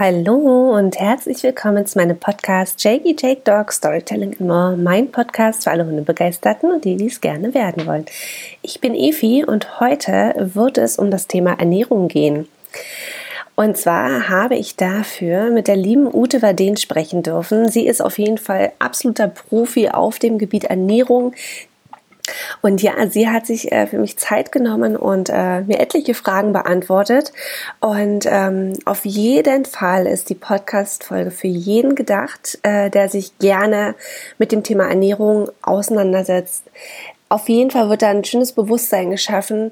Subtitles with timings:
[0.00, 5.64] Hallo und herzlich willkommen zu meinem Podcast Jakey Jake Dog Storytelling and More, mein Podcast
[5.64, 8.06] für alle Hundebegeisterten und die, die es gerne werden wollen.
[8.62, 12.46] Ich bin Efi und heute wird es um das Thema Ernährung gehen.
[13.56, 17.68] Und zwar habe ich dafür mit der lieben Ute Waden sprechen dürfen.
[17.68, 21.34] Sie ist auf jeden Fall absoluter Profi auf dem Gebiet Ernährung.
[22.62, 26.52] Und ja, sie hat sich äh, für mich Zeit genommen und äh, mir etliche Fragen
[26.52, 27.32] beantwortet.
[27.80, 33.94] Und ähm, auf jeden Fall ist die Podcast-Folge für jeden gedacht, äh, der sich gerne
[34.38, 36.64] mit dem Thema Ernährung auseinandersetzt.
[37.30, 39.70] Auf jeden Fall wird da ein schönes Bewusstsein geschaffen.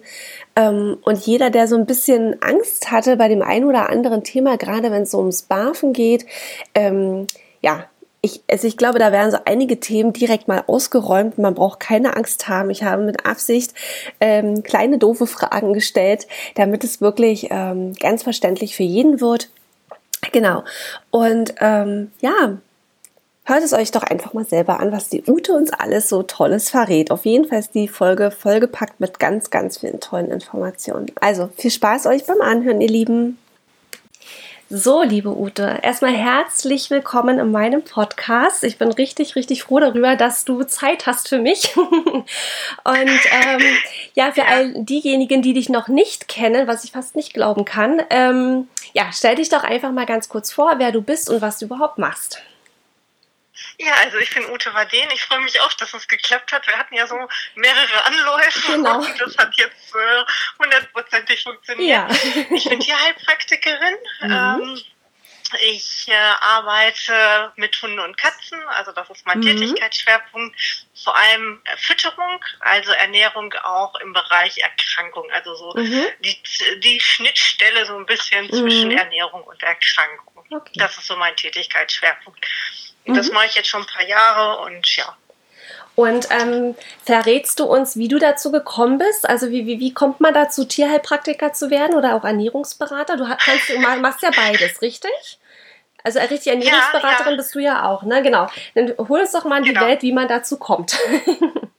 [0.55, 4.57] Ähm, und jeder, der so ein bisschen Angst hatte bei dem einen oder anderen Thema,
[4.57, 6.27] gerade wenn es so ums Barfen geht,
[6.75, 7.27] ähm,
[7.63, 7.85] ja,
[8.23, 11.39] ich, also ich glaube, da werden so einige Themen direkt mal ausgeräumt.
[11.39, 12.71] Man braucht keine Angst haben.
[12.71, 13.75] Ich habe mit Absicht
[14.21, 19.51] ähm, kleine doofe Fragen gestellt, damit es wirklich ähm, ganz verständlich für jeden wird.
[20.33, 20.65] Genau.
[21.11, 22.59] Und ähm, ja,
[23.45, 26.69] hört es euch doch einfach mal selber an, was die Ute uns alles so Tolles
[26.71, 27.11] verrät.
[27.11, 31.07] Auf jeden Fall ist die Folge vollgepackt mit ganz, ganz vielen tollen Informationen.
[31.21, 33.39] Also viel Spaß euch beim Anhören, ihr Lieben.
[34.69, 38.65] So, liebe Ute, erstmal herzlich willkommen in meinem Podcast.
[38.65, 41.77] Ich bin richtig, richtig froh darüber, dass du Zeit hast für mich.
[41.77, 42.27] Und
[42.85, 43.63] ähm,
[44.15, 48.03] ja, für all diejenigen, die dich noch nicht kennen, was ich fast nicht glauben kann,
[48.11, 51.59] ähm, ja, stell dich doch einfach mal ganz kurz vor, wer du bist und was
[51.59, 52.43] du überhaupt machst.
[53.79, 55.11] Ja, also ich bin Ute Waden.
[55.13, 56.67] Ich freue mich auch, dass es geklappt hat.
[56.67, 57.17] Wir hatten ja so
[57.55, 58.99] mehrere Anläufe genau.
[58.99, 60.25] und das hat jetzt äh,
[60.59, 61.89] hundertprozentig äh, funktioniert.
[61.89, 62.09] Ja.
[62.51, 63.95] Ich bin Tierheilpraktikerin.
[64.21, 64.31] Mhm.
[64.31, 64.83] Ähm,
[65.63, 69.43] ich äh, arbeite mit Hunden und Katzen, also das ist mein mhm.
[69.43, 70.57] Tätigkeitsschwerpunkt.
[71.05, 76.07] Vor allem Fütterung, also Ernährung auch im Bereich Erkrankung, also so mhm.
[76.21, 76.43] die,
[76.81, 78.99] die Schnittstelle so ein bisschen zwischen mhm.
[78.99, 80.45] Ernährung und Erkrankung.
[80.51, 80.73] Okay.
[80.77, 82.45] Das ist so mein Tätigkeitsschwerpunkt.
[83.07, 83.15] Mhm.
[83.15, 85.17] das mache ich jetzt schon ein paar Jahre und ja.
[85.95, 89.27] Und ähm, verrätst du uns, wie du dazu gekommen bist?
[89.27, 93.17] Also wie, wie, wie kommt man dazu, Tierheilpraktiker zu werden oder auch Ernährungsberater?
[93.17, 95.39] Du kannst, du machst ja beides, richtig?
[96.05, 97.37] Also richtig Ernährungsberaterin ja, ja.
[97.37, 98.23] bist du ja auch, ne?
[98.23, 98.47] Genau.
[98.75, 99.87] Dann hol uns doch mal in die genau.
[99.87, 100.99] Welt, wie man dazu kommt.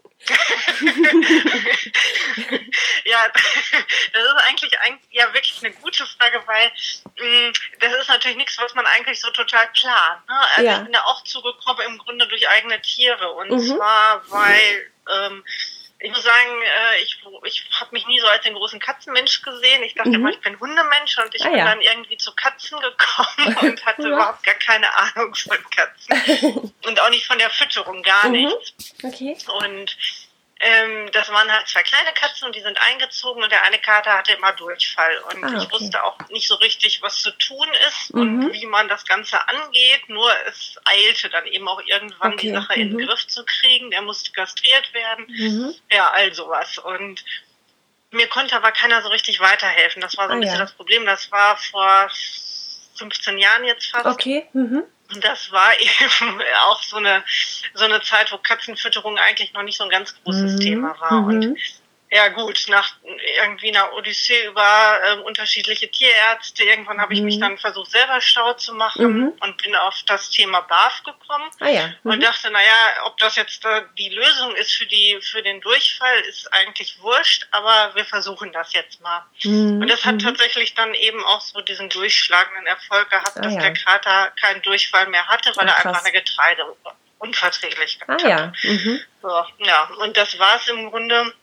[3.06, 6.72] ja, das ist eigentlich ein, ja wirklich eine gute Frage, weil
[7.18, 10.28] mh, mm, das ist natürlich nichts, was man eigentlich so total plant.
[10.28, 10.36] Ne?
[10.56, 10.78] Also ja.
[10.78, 13.60] ich bin ja auch zugekommen im Grunde durch eigene Tiere und mhm.
[13.60, 15.46] zwar weil ähm,
[16.00, 19.82] ich muss sagen, äh, ich, ich habe mich nie so als den großen Katzenmensch gesehen.
[19.84, 20.16] Ich dachte mhm.
[20.16, 21.66] immer, ich bin Hundemensch und ich ah, bin ja.
[21.66, 24.10] dann irgendwie zu Katzen gekommen und hatte ja.
[24.10, 26.74] überhaupt gar keine Ahnung von Katzen.
[26.86, 28.32] und auch nicht von der Fütterung, gar mhm.
[28.32, 28.94] nichts.
[29.04, 29.38] Okay.
[29.60, 29.98] Und
[30.60, 34.18] ähm, das waren halt zwei kleine Katzen und die sind eingezogen und der eine Kater
[34.18, 35.18] hatte immer Durchfall.
[35.32, 35.58] Und ah, okay.
[35.64, 38.22] ich wusste auch nicht so richtig, was zu tun ist mhm.
[38.22, 40.10] und wie man das Ganze angeht.
[40.10, 42.48] Nur es eilte dann eben auch irgendwann okay.
[42.48, 42.82] die Sache mhm.
[42.82, 43.08] in den mhm.
[43.08, 43.92] Griff zu kriegen.
[43.92, 45.26] Der musste kastriert werden.
[45.28, 45.76] Mhm.
[45.92, 46.80] Ja, all sowas.
[46.80, 47.24] Und
[48.10, 50.02] mir konnte aber keiner so richtig weiterhelfen.
[50.02, 50.62] Das war so ein ah, bisschen ja.
[50.64, 51.06] das Problem.
[51.06, 52.10] Das war vor
[52.98, 54.08] 15 Jahren jetzt fast.
[54.08, 54.48] Okay.
[54.54, 54.84] Mhm.
[55.14, 57.24] Und das war eben auch so eine,
[57.74, 60.60] so eine Zeit, wo Katzenfütterung eigentlich noch nicht so ein ganz großes mhm.
[60.60, 61.26] Thema war.
[61.26, 61.58] Und mhm.
[62.10, 67.42] Ja gut, nach irgendwie einer Odyssee über äh, unterschiedliche Tierärzte, irgendwann habe ich mich mhm.
[67.42, 69.34] dann versucht, selber schlau zu machen mhm.
[69.42, 71.88] und bin auf das Thema BAF gekommen ah, ja.
[72.04, 72.12] mhm.
[72.12, 76.22] und dachte, naja, ob das jetzt äh, die Lösung ist für die für den Durchfall,
[76.22, 79.26] ist eigentlich wurscht, aber wir versuchen das jetzt mal.
[79.44, 79.82] Mhm.
[79.82, 80.20] Und das hat mhm.
[80.20, 83.60] tatsächlich dann eben auch so diesen durchschlagenden Erfolg gehabt, ah, dass ja.
[83.60, 88.30] der Krater keinen Durchfall mehr hatte, weil Ach, er einfach eine Getreideunverträglichkeit ah, hatte.
[88.30, 88.54] Ja.
[88.64, 89.02] Mhm.
[89.22, 91.34] So, ja, und das war es im Grunde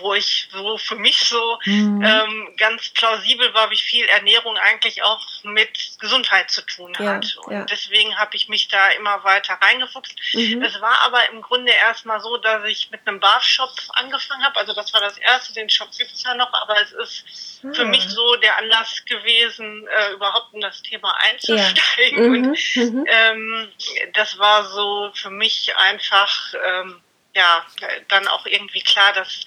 [0.00, 2.02] wo ich so für mich so mhm.
[2.04, 7.24] ähm, ganz plausibel war, wie viel Ernährung eigentlich auch mit Gesundheit zu tun hat.
[7.24, 7.64] Ja, und ja.
[7.64, 10.14] deswegen habe ich mich da immer weiter reingefuchst.
[10.34, 10.62] Mhm.
[10.62, 14.56] Es war aber im Grunde erstmal so, dass ich mit einem Barf-Shop angefangen habe.
[14.58, 17.74] Also das war das erste, den Shop gibt es ja noch, aber es ist mhm.
[17.74, 22.18] für mich so der Anlass gewesen, äh, überhaupt in das Thema einzusteigen.
[22.18, 22.24] Ja.
[22.24, 22.98] Und mhm.
[22.98, 23.04] Mhm.
[23.08, 23.72] ähm,
[24.12, 27.00] das war so für mich einfach ähm,
[27.34, 27.64] ja,
[28.08, 29.44] dann auch irgendwie klar, dass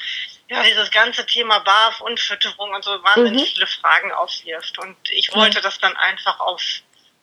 [0.49, 3.53] ja, dieses ganze Thema BAF und Fütterung und so wahnsinnig mhm.
[3.53, 4.77] viele Fragen aufwirft.
[4.79, 6.61] Und ich wollte das dann einfach auf,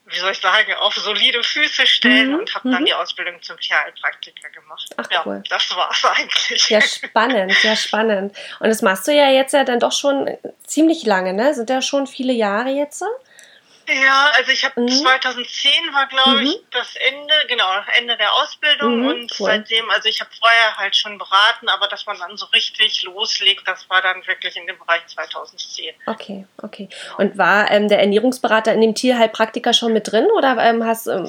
[0.07, 2.39] wie soll ich sagen, auf solide Füße stellen mhm.
[2.41, 2.87] und habe dann mhm.
[2.87, 4.91] die Ausbildung zum Tierheilpraktiker gemacht.
[4.97, 5.43] Ach, ja, cool.
[5.49, 6.69] das war's eigentlich.
[6.69, 8.37] Ja, spannend, sehr spannend.
[8.61, 10.37] Und das machst du ja jetzt ja dann doch schon
[10.67, 11.55] ziemlich lange, ne?
[11.55, 13.03] Sind ja schon viele Jahre jetzt?
[13.89, 14.89] Ja, also ich habe mhm.
[14.89, 16.67] 2010 war glaube ich mhm.
[16.71, 19.47] das Ende, genau, Ende der Ausbildung mhm, und cool.
[19.47, 23.67] seitdem, also ich habe vorher halt schon beraten, aber dass man dann so richtig loslegt,
[23.67, 25.95] das war dann wirklich in dem Bereich 2010.
[26.07, 26.89] Okay, okay.
[27.19, 31.27] Und war ähm, der Ernährungsberater in dem Tierheilpraktiker schon mit drin oder ähm, hast ähm,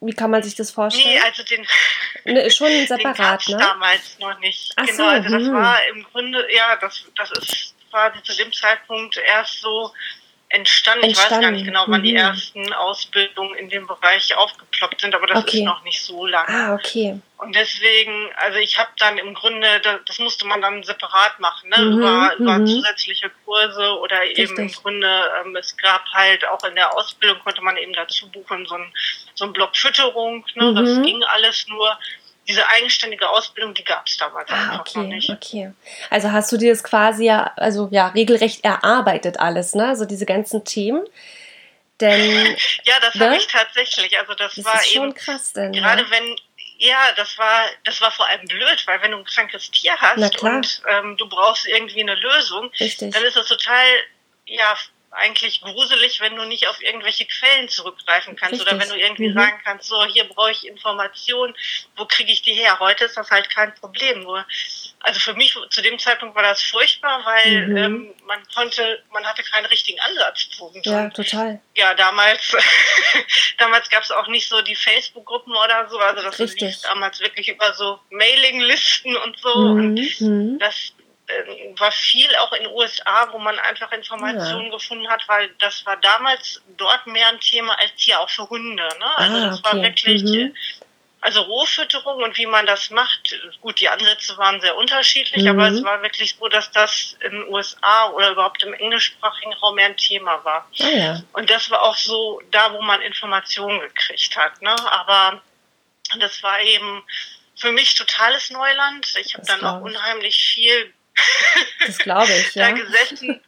[0.00, 1.08] wie kann man sich das vorstellen?
[1.08, 1.66] Nee, also den
[2.24, 3.62] ne, schon separat, den ne?
[3.62, 4.72] damals noch nicht.
[4.76, 5.54] Ach genau, so, also das hm.
[5.54, 9.92] war im Grunde, ja, das, das ist quasi zu dem Zeitpunkt erst so
[10.56, 11.06] entstanden.
[11.06, 12.04] Ich weiß gar nicht genau, wann mhm.
[12.04, 15.58] die ersten Ausbildungen in dem Bereich aufgeploppt sind, aber das okay.
[15.58, 16.48] ist noch nicht so lange.
[16.48, 17.20] Ah, okay.
[17.38, 19.66] Und deswegen, also ich habe dann im Grunde,
[20.06, 21.78] das musste man dann separat machen, ne?
[21.78, 22.66] Mhm, über, über mhm.
[22.66, 24.38] zusätzliche Kurse oder Richtig.
[24.38, 28.30] eben im Grunde, ähm, es gab halt auch in der Ausbildung konnte man eben dazu
[28.30, 28.92] buchen, so ein,
[29.34, 30.74] so ein Block Fütterung, ne?
[30.74, 31.02] das mhm.
[31.02, 31.98] ging alles nur
[32.48, 35.30] diese eigenständige Ausbildung, die gab es damals ah, einfach okay, noch nicht.
[35.30, 35.72] Okay.
[36.10, 39.88] Also hast du dir das quasi ja, also ja, regelrecht erarbeitet alles, ne?
[39.88, 41.04] Also diese ganzen Themen.
[42.00, 43.26] Denn, ja, das ne?
[43.26, 44.18] habe ich tatsächlich.
[44.18, 46.10] Also das, das war ist schon eben krass denn, gerade ne?
[46.10, 46.36] wenn
[46.78, 50.42] ja, das war das war vor allem blöd, weil wenn du ein krankes Tier hast
[50.42, 53.14] und ähm, du brauchst irgendwie eine Lösung, Richtig.
[53.14, 53.86] dann ist das total
[54.44, 54.76] ja
[55.16, 58.68] eigentlich gruselig, wenn du nicht auf irgendwelche Quellen zurückgreifen kannst Richtig.
[58.68, 59.34] oder wenn du irgendwie mhm.
[59.34, 61.54] sagen kannst, so hier brauche ich Informationen,
[61.96, 62.78] wo kriege ich die her?
[62.80, 64.20] Heute ist das halt kein Problem.
[64.20, 64.44] Nur,
[65.00, 67.76] also für mich zu dem Zeitpunkt war das furchtbar, weil mhm.
[67.76, 70.84] ähm, man konnte, man hatte keinen richtigen Ansatzpunkt.
[70.86, 71.60] Ja, total.
[71.74, 72.56] Ja, damals,
[73.58, 77.48] damals gab es auch nicht so die Facebook-Gruppen oder so, also das lief damals wirklich
[77.48, 79.54] über so Mailinglisten und so.
[79.56, 79.78] Mhm.
[79.78, 80.58] Und mhm.
[80.58, 80.92] das
[81.78, 84.70] war viel auch in den USA, wo man einfach Informationen ja.
[84.70, 88.88] gefunden hat, weil das war damals dort mehr ein Thema als hier auch für Hunde.
[88.98, 89.16] Ne?
[89.16, 89.76] Also ah, das okay.
[89.76, 90.54] war wirklich, mhm.
[91.20, 95.50] also Rohfütterung und wie man das macht, gut, die Ansätze waren sehr unterschiedlich, mhm.
[95.50, 99.74] aber es war wirklich so, dass das in den USA oder überhaupt im englischsprachigen Raum
[99.74, 100.70] mehr ein Thema war.
[100.80, 101.22] Ah, ja.
[101.32, 104.62] Und das war auch so da, wo man Informationen gekriegt hat.
[104.62, 104.74] Ne?
[104.90, 105.42] Aber
[106.20, 107.02] das war eben
[107.56, 109.12] für mich totales Neuland.
[109.16, 110.92] Ich habe dann auch unheimlich viel
[111.86, 112.68] das glaube ich, ja.
[112.68, 113.40] da gesessen,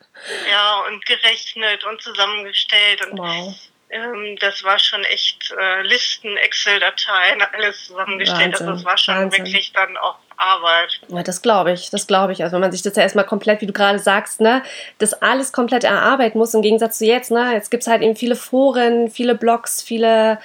[0.50, 3.55] ja, und gerechnet und zusammengestellt und wow.
[3.91, 8.55] ähm, das war schon echt äh, Listen, Excel-Dateien, alles zusammengestellt.
[8.55, 9.44] Wahnsinn, also das war schon Wahnsinn.
[9.44, 11.00] wirklich dann auch Arbeit.
[11.09, 12.43] Ja, das glaube ich, das glaube ich.
[12.43, 14.62] Also wenn man sich das ja erstmal komplett, wie du gerade sagst, ne,
[14.99, 17.53] das alles komplett erarbeiten muss, im Gegensatz zu jetzt, ne?
[17.53, 20.38] Jetzt gibt es halt eben viele Foren, viele Blogs, viele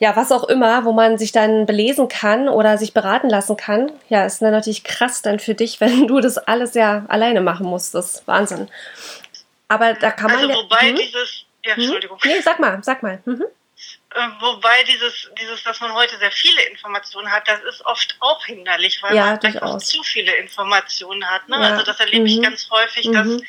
[0.00, 3.92] ja, was auch immer, wo man sich dann belesen kann oder sich beraten lassen kann.
[4.08, 7.66] Ja, ist dann natürlich krass dann für dich, wenn du das alles ja alleine machen
[7.66, 7.94] musst.
[7.94, 8.68] Das ist Wahnsinn.
[9.68, 10.50] Aber da kann man.
[10.50, 10.96] Also, wobei hm?
[10.96, 11.44] dieses.
[11.64, 11.82] Ja, hm?
[11.82, 12.18] Entschuldigung.
[12.24, 13.20] Nee, sag mal, sag mal.
[13.26, 13.44] Mhm.
[14.12, 18.44] Äh, wobei dieses, dieses, dass man heute sehr viele Informationen hat, das ist oft auch
[18.46, 21.46] hinderlich, weil ja, man einfach zu viele Informationen hat.
[21.48, 21.56] Ne?
[21.56, 21.72] Ja.
[21.72, 22.42] Also das erlebe ich mhm.
[22.42, 23.42] ganz häufig, dass mhm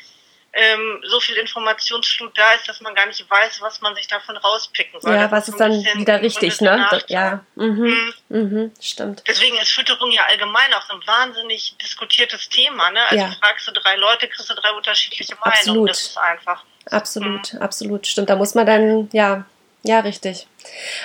[0.54, 4.36] ähm, so viel Informationsflut da ist, dass man gar nicht weiß, was man sich davon
[4.36, 5.14] rauspicken soll.
[5.14, 7.02] Ja, was ist dann wieder richtig, ne?
[7.08, 8.12] Ja, mhm.
[8.28, 8.38] Mhm.
[8.38, 8.72] mhm.
[8.80, 9.22] stimmt.
[9.26, 13.00] Deswegen ist Fütterung ja allgemein auch so ein wahnsinnig diskutiertes Thema, ne?
[13.08, 13.36] Also ja.
[13.40, 15.54] fragst du drei Leute, kriegst du drei unterschiedliche Meinungen.
[15.54, 15.90] Absolut.
[15.90, 16.64] Das ist einfach.
[16.90, 17.62] Absolut, mhm.
[17.62, 18.28] absolut, stimmt.
[18.28, 19.46] Da muss man dann, ja,
[19.84, 20.46] ja, richtig.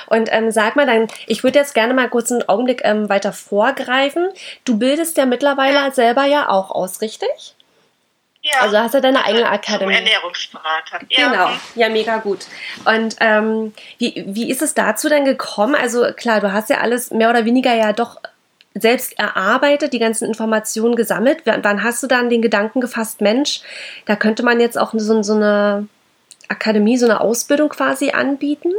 [0.07, 3.33] Und ähm, sag mal dann, ich würde jetzt gerne mal kurz einen Augenblick ähm, weiter
[3.33, 4.29] vorgreifen.
[4.65, 7.55] Du bildest ja mittlerweile selber ja auch aus, richtig?
[8.53, 8.61] Ja.
[8.61, 9.95] Also hast du deine eigene Akademie.
[9.95, 10.99] Ernährungsberater.
[11.09, 11.31] Ja.
[11.31, 12.45] Genau, ja, mega gut.
[12.85, 15.75] Und ähm, wie, wie ist es dazu denn gekommen?
[15.75, 18.17] Also klar, du hast ja alles mehr oder weniger ja doch
[18.73, 21.41] selbst erarbeitet, die ganzen Informationen gesammelt.
[21.45, 23.61] Wann hast du dann den Gedanken gefasst, Mensch,
[24.05, 25.87] da könnte man jetzt auch so, so eine
[26.47, 28.71] Akademie, so eine Ausbildung quasi anbieten?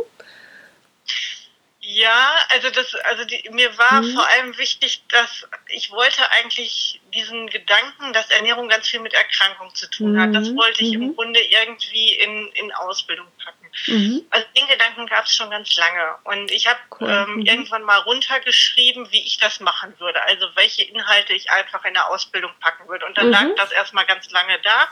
[1.91, 4.13] Ja, also das, also die, mir war mhm.
[4.13, 9.75] vor allem wichtig, dass ich wollte eigentlich diesen Gedanken, dass Ernährung ganz viel mit Erkrankung
[9.75, 10.21] zu tun mhm.
[10.21, 10.35] hat.
[10.35, 10.59] Das mhm.
[10.59, 11.03] wollte ich mhm.
[11.03, 13.71] im Grunde irgendwie in, in Ausbildung packen.
[13.87, 14.27] Mhm.
[14.29, 16.17] Also den Gedanken gab es schon ganz lange.
[16.25, 17.09] Und ich habe cool.
[17.09, 17.47] ähm, mhm.
[17.47, 20.21] irgendwann mal runtergeschrieben, wie ich das machen würde.
[20.25, 23.07] Also welche Inhalte ich einfach in der Ausbildung packen würde.
[23.07, 24.89] Und dann lag das erstmal ganz lange da.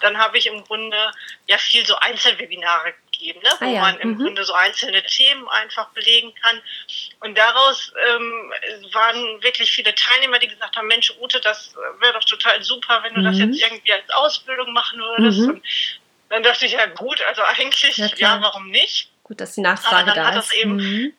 [0.00, 1.12] Dann habe ich im Grunde
[1.48, 3.50] ja viel so Einzelwebinare gegeben, ne?
[3.58, 3.80] wo ah, ja.
[3.80, 4.18] man im mhm.
[4.18, 6.60] Grunde so einzelne Themen einfach belegen kann.
[7.20, 8.52] Und daraus ähm,
[8.92, 13.14] waren wirklich viele Teilnehmer, die gesagt haben, Mensch, Ute, das wäre doch total super, wenn
[13.14, 13.24] du mhm.
[13.24, 15.40] das jetzt irgendwie als Ausbildung machen würdest.
[15.40, 15.50] Mhm.
[15.50, 15.62] Und
[16.30, 19.10] dann dachte ich, ja gut, also eigentlich, ja, ja warum nicht?
[19.24, 20.52] Gut, dass die Nachfrage da ist.
[20.54, 21.12] Eben, mhm.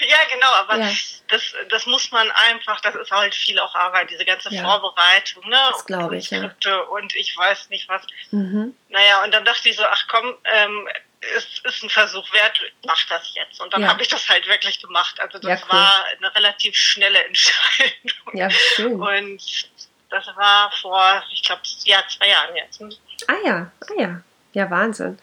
[0.00, 0.92] Ja, genau, aber ja.
[1.28, 4.62] Das, das muss man einfach, das ist halt viel auch Arbeit, diese ganze ja.
[4.62, 5.58] Vorbereitung, ne?
[5.72, 6.50] Das glaube ich, ja.
[6.90, 8.02] Und ich weiß nicht was.
[8.30, 8.74] Mhm.
[8.88, 10.88] Naja, und dann dachte ich so, ach komm, ähm,
[11.20, 13.60] es ist ein Versuch wert, mach das jetzt.
[13.60, 13.88] Und dann ja.
[13.88, 15.18] habe ich das halt wirklich gemacht.
[15.20, 15.72] Also das ja, cool.
[15.72, 18.34] war eine relativ schnelle Entscheidung.
[18.34, 19.00] Ja, schön.
[19.00, 19.70] Und
[20.10, 22.80] das war vor, ich glaube, ja, zwei Jahren jetzt.
[23.26, 24.22] Ah ja, ah ja.
[24.54, 25.18] Ja, Wahnsinn.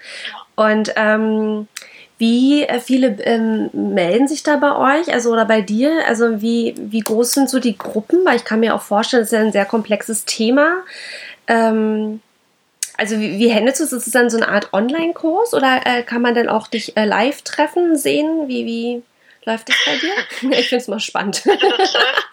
[0.55, 1.67] Und ähm,
[2.17, 6.05] wie äh, viele ähm, melden sich da bei euch, also oder bei dir?
[6.07, 8.23] Also wie, wie groß sind so die Gruppen?
[8.23, 10.83] Weil ich kann mir auch vorstellen, das ist ja ein sehr komplexes Thema.
[11.47, 12.21] Ähm,
[12.97, 13.93] also wie, wie handelst du es?
[13.93, 17.05] Ist es dann so eine Art Online-Kurs oder äh, kann man dann auch dich äh,
[17.05, 18.47] live treffen, sehen?
[18.47, 19.03] Wie, wie
[19.45, 20.13] läuft das bei dir?
[20.59, 21.43] ich finde es mal spannend.
[21.45, 22.25] Also das, läuft,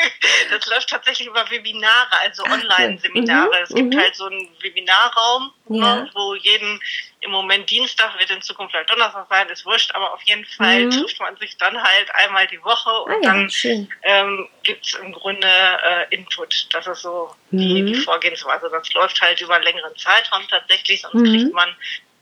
[0.50, 3.48] das, läuft, tatsächlich über Webinare, also Online-Seminare.
[3.48, 3.62] Mhm.
[3.62, 3.98] Es gibt mhm.
[3.98, 5.96] halt so einen Webinarraum, ja.
[5.96, 6.80] ne, wo jeden
[7.20, 10.84] im Moment Dienstag wird in Zukunft halt Donnerstag sein, ist wurscht, aber auf jeden Fall
[10.84, 10.90] mhm.
[10.90, 14.94] trifft man sich dann halt einmal die Woche und ah, ja, dann ähm, gibt es
[14.94, 16.68] im Grunde äh, Input.
[16.72, 17.58] Das ist so mhm.
[17.58, 18.68] die, die, Vorgehensweise.
[18.70, 21.24] Das läuft halt über einen längeren Zeitraum tatsächlich, sonst mhm.
[21.24, 21.74] kriegt man,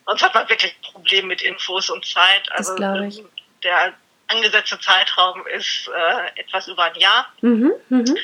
[0.06, 2.50] sonst hat man wirklich Probleme mit Infos und Zeit.
[2.52, 3.28] Also ähm,
[3.62, 3.94] der
[4.28, 7.26] angesetzte Zeitraum ist äh, etwas über ein Jahr.
[7.40, 8.14] Mhm, mh.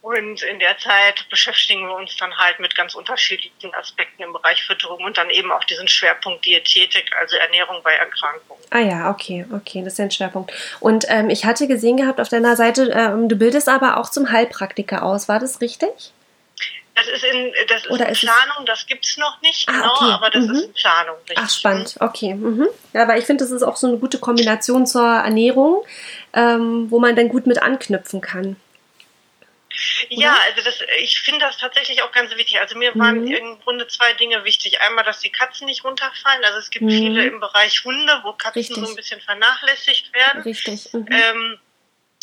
[0.00, 4.62] Und in der Zeit beschäftigen wir uns dann halt mit ganz unterschiedlichen Aspekten im Bereich
[4.62, 8.62] Fütterung und dann eben auch diesen Schwerpunkt Diätetik, also Ernährung bei Erkrankungen.
[8.70, 10.52] Ah ja, okay, okay, das ist ja ein Schwerpunkt.
[10.80, 14.30] Und ähm, ich hatte gesehen gehabt auf deiner Seite, ähm, du bildest aber auch zum
[14.30, 16.12] Heilpraktiker aus, war das richtig?
[16.98, 19.94] Das ist in, das ist Oder in Planung, das gibt es noch nicht, ah, genau,
[19.94, 20.04] okay.
[20.10, 20.54] aber das mhm.
[20.54, 21.16] ist in Planung.
[21.18, 21.38] Richtig.
[21.38, 22.34] Ach, spannend, okay.
[22.34, 22.66] Mhm.
[22.92, 25.84] Ja, weil ich finde, das ist auch so eine gute Kombination zur Ernährung,
[26.32, 28.56] ähm, wo man dann gut mit anknüpfen kann.
[30.08, 32.58] Ja, also das, ich finde das tatsächlich auch ganz wichtig.
[32.58, 33.32] Also mir waren mhm.
[33.32, 34.80] im Grunde zwei Dinge wichtig.
[34.80, 36.44] Einmal, dass die Katzen nicht runterfallen.
[36.44, 36.90] Also es gibt mhm.
[36.90, 38.76] viele im Bereich Hunde, wo Katzen Richtig.
[38.76, 40.42] so ein bisschen vernachlässigt werden.
[40.42, 40.92] Richtig.
[40.92, 41.06] Mhm.
[41.10, 41.58] Ähm,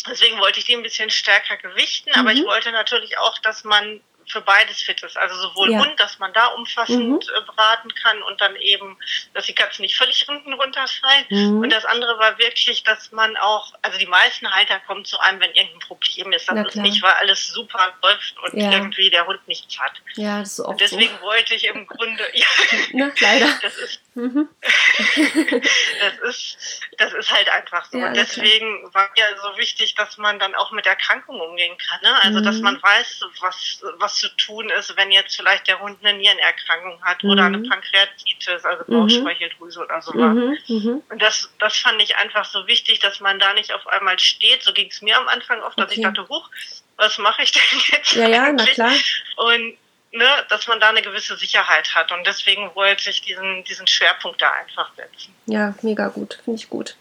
[0.06, 2.46] deswegen wollte ich die ein bisschen stärker gewichten, aber ich mhm.
[2.46, 5.16] wollte natürlich auch, dass man für beides fit ist.
[5.16, 5.78] Also sowohl ja.
[5.78, 7.16] Hund, dass man da umfassend mhm.
[7.16, 8.98] Äh, beraten kann und dann eben,
[9.34, 11.24] dass die Katzen nicht völlig hinten runterfallen.
[11.28, 11.60] Mhm.
[11.62, 15.40] Und das andere war wirklich, dass man auch, also die meisten Halter kommen zu einem,
[15.40, 16.48] wenn irgendein Problem ist.
[16.48, 18.72] Das ist nicht, weil alles super läuft und ja.
[18.72, 19.92] irgendwie der Hund nichts hat.
[20.14, 21.26] Ja, das ist auch Deswegen so.
[21.26, 22.46] wollte ich im Grunde, ja,
[22.92, 23.58] Na, leider.
[23.62, 24.48] Das ist, mhm.
[26.00, 27.98] das ist, das ist halt einfach so.
[27.98, 28.94] Ja, und deswegen klar.
[28.94, 32.00] war ja so wichtig, dass man dann auch mit Erkrankungen umgehen kann.
[32.02, 32.22] Ne?
[32.22, 32.62] Also, dass mhm.
[32.62, 37.22] man weiß, was, was zu tun ist, wenn jetzt vielleicht der Hund eine Nierenerkrankung hat
[37.22, 37.30] mhm.
[37.30, 37.58] oder eine.
[37.60, 39.00] Pankreatitis, also mhm.
[39.00, 40.34] Bauchspeicheldrüse oder sowas.
[40.34, 40.58] Mhm.
[40.68, 41.02] mhm.
[41.08, 44.62] Und das, das fand ich einfach so wichtig, dass man da nicht auf einmal steht.
[44.62, 45.96] So ging es mir am Anfang oft, dass okay.
[45.96, 46.50] ich dachte, huch,
[46.96, 48.14] was mache ich denn jetzt?
[48.14, 48.92] Ja, ja, na klar.
[49.36, 49.76] Und
[50.16, 52.12] ne, dass man da eine gewisse Sicherheit hat.
[52.12, 55.34] Und deswegen wollte ich diesen, diesen Schwerpunkt da einfach setzen.
[55.46, 56.96] Ja, mega gut, finde ich gut.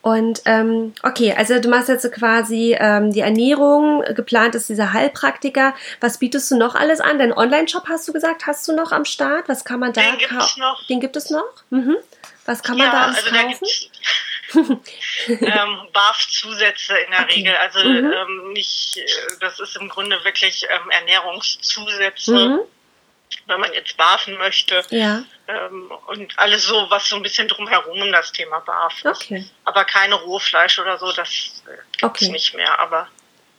[0.00, 5.74] Und ähm, okay, also du machst jetzt quasi ähm, die Ernährung, geplant ist dieser Heilpraktiker.
[6.00, 7.18] Was bietest du noch alles an?
[7.18, 9.48] Dein Online-Shop hast du gesagt, hast du noch am Start?
[9.48, 10.86] Was kann man da Den gibt es noch.
[10.86, 11.44] Den gibt es noch?
[11.70, 11.96] Mhm.
[12.46, 13.66] Was kann man ja, da alles also kaufen?
[15.28, 17.34] ähm, BAF-Zusätze in der okay.
[17.34, 17.56] Regel.
[17.56, 18.12] Also mhm.
[18.12, 19.06] ähm, nicht, äh,
[19.40, 22.32] das ist im Grunde wirklich ähm, Ernährungszusätze.
[22.32, 22.60] Mhm
[23.46, 24.82] wenn man jetzt barfen möchte.
[24.90, 25.24] Ja.
[25.48, 29.44] Ähm, und alles so, was so ein bisschen drumherum um das Thema BAF okay.
[29.64, 32.26] Aber keine Rohfleisch oder so, das äh, okay.
[32.26, 32.78] ist nicht mehr.
[32.78, 33.08] Aber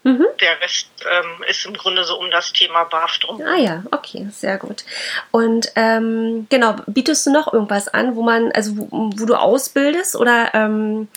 [0.04, 0.26] mhm.
[0.40, 3.42] der Rest ähm, ist im Grunde so um das Thema BAF drum.
[3.42, 4.84] Ah ja, okay, sehr gut.
[5.32, 10.16] Und ähm, genau, bietest du noch irgendwas an, wo man, also wo, wo du ausbildest
[10.16, 11.08] oder ähm,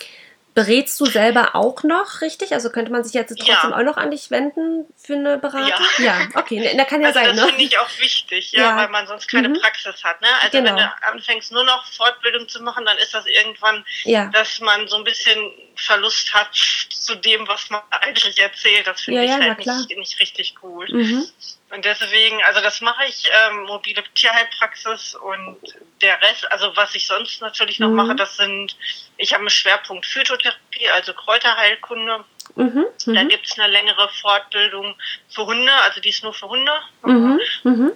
[0.55, 2.53] Berätst du selber auch noch, richtig?
[2.53, 3.77] Also könnte man sich jetzt trotzdem ja.
[3.77, 5.87] auch noch an dich wenden für eine Beratung?
[5.97, 7.29] Ja, ja okay, da kann ja also sein.
[7.29, 7.47] Das ne?
[7.49, 9.59] finde ich auch wichtig, ja, ja, weil man sonst keine mhm.
[9.61, 10.21] Praxis hat.
[10.21, 10.29] Ne?
[10.43, 10.71] Also genau.
[10.71, 14.27] wenn du anfängst nur noch Fortbildung zu machen, dann ist das irgendwann, ja.
[14.27, 15.39] dass man so ein bisschen
[15.75, 18.87] Verlust hat zu dem, was man eigentlich erzählt.
[18.87, 20.87] Das finde ich halt nicht, nicht, richtig cool.
[20.91, 21.27] Mhm.
[21.73, 25.57] Und deswegen, also das mache ich, ähm, mobile Tierheilpraxis und
[26.03, 27.97] der Rest, also was ich sonst natürlich noch mhm.
[27.97, 28.77] mache, das sind,
[29.17, 32.25] ich habe einen Schwerpunkt Phytotherapie, also Kräuterheilkunde.
[32.57, 32.85] Mhm.
[33.07, 33.29] Da mhm.
[33.29, 34.95] gibt es eine längere Fortbildung
[35.31, 36.73] für Hunde, also die ist nur für Hunde.
[37.07, 37.41] Mhm.
[37.63, 37.93] Mhm.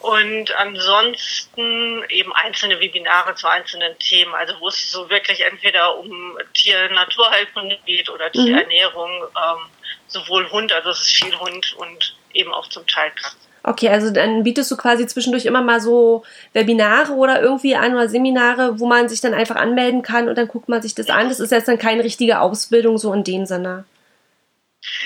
[0.00, 6.36] Und ansonsten eben einzelne Webinare zu einzelnen Themen, also wo es so wirklich entweder um
[6.54, 8.32] Tier-Naturheilkunde geht oder mhm.
[8.32, 9.58] Tierernährung, ähm,
[10.08, 13.38] sowohl Hund, also es ist viel Hund und eben auch zum Teil Katzen.
[13.62, 18.08] Okay, also dann bietest du quasi zwischendurch immer mal so Webinare oder irgendwie an oder
[18.08, 21.28] Seminare, wo man sich dann einfach anmelden kann und dann guckt man sich das an.
[21.28, 23.84] Das ist jetzt dann keine richtige Ausbildung so in dem Sinne.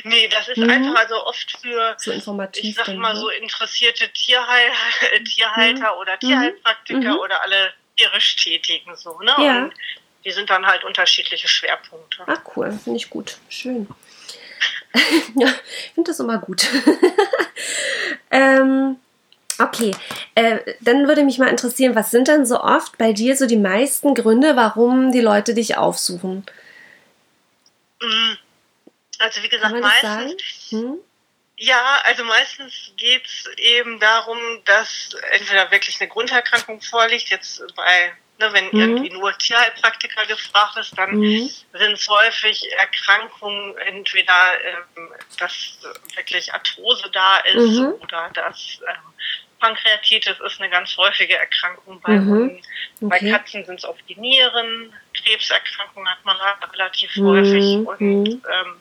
[0.05, 0.71] Nee, das ist mhm.
[0.71, 3.21] einfach also oft für, so informativ ich sag mal, ne?
[3.21, 4.71] so interessierte Tierheil
[5.25, 6.01] Tierhalter mhm.
[6.01, 7.19] oder Tierheilpraktiker mhm.
[7.19, 9.35] oder alle tierisch Tätigen so, ne?
[9.39, 9.63] Ja.
[9.65, 9.75] Und
[10.25, 12.23] die sind dann halt unterschiedliche Schwerpunkte.
[12.27, 13.37] Ah, cool, finde ich gut.
[13.49, 13.89] Schön.
[15.35, 16.69] ja, ich finde das immer gut.
[18.31, 18.97] ähm,
[19.59, 19.93] okay,
[20.35, 23.57] äh, dann würde mich mal interessieren, was sind denn so oft bei dir so die
[23.57, 26.47] meisten Gründe, warum die Leute dich aufsuchen?
[28.01, 28.39] Mhm.
[29.19, 30.43] Also wie gesagt, meistens.
[30.71, 30.99] Hm?
[31.57, 38.53] Ja, also meistens geht's eben darum, dass entweder wirklich eine Grunderkrankung vorliegt, jetzt bei Ne,
[38.53, 38.81] wenn mhm.
[38.81, 41.49] irgendwie nur Tierheilpraktiker gefragt ist, dann mhm.
[41.73, 44.35] sind es häufig Erkrankungen, entweder
[44.97, 45.79] ähm, dass
[46.17, 47.95] wirklich Arthrose da ist mhm.
[48.01, 49.15] oder dass ähm,
[49.61, 52.29] Pankreatitis ist eine ganz häufige Erkrankung bei mhm.
[52.29, 52.63] Hunden.
[53.01, 53.07] Okay.
[53.09, 56.37] Bei Katzen sind es oft die Nieren, Krebserkrankungen hat man
[56.73, 57.87] relativ häufig mhm.
[57.87, 58.43] und mhm.
[58.53, 58.77] ähm,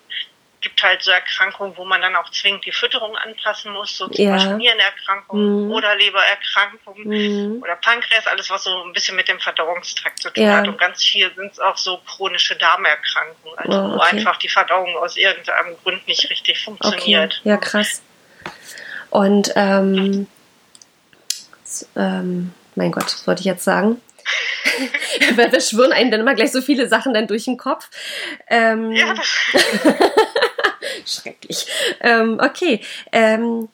[0.63, 4.25] gibt halt so Erkrankungen, wo man dann auch zwingend die Fütterung anpassen muss, so zum
[4.25, 4.31] ja.
[4.31, 5.71] Beispiel Nierenerkrankungen mhm.
[5.71, 7.61] oder Lebererkrankungen mhm.
[7.61, 10.57] oder Pankreas, alles was so ein bisschen mit dem Verdauungstrakt zu tun ja.
[10.57, 10.67] hat.
[10.67, 13.95] Und ganz viel sind es auch so chronische Darmerkrankungen, also oh, okay.
[13.95, 17.39] wo einfach die Verdauung aus irgendeinem Grund nicht richtig funktioniert.
[17.41, 17.49] Okay.
[17.49, 18.01] Ja, krass.
[19.09, 20.27] Und ähm,
[21.95, 24.01] ähm, mein Gott, was wollte ich jetzt sagen?
[25.35, 27.89] wir schwören einem dann immer gleich so viele Sachen dann durch den Kopf.
[28.47, 29.13] Ähm, ja.
[31.05, 31.67] schrecklich.
[32.01, 32.81] Ähm, okay.
[33.11, 33.69] Ähm,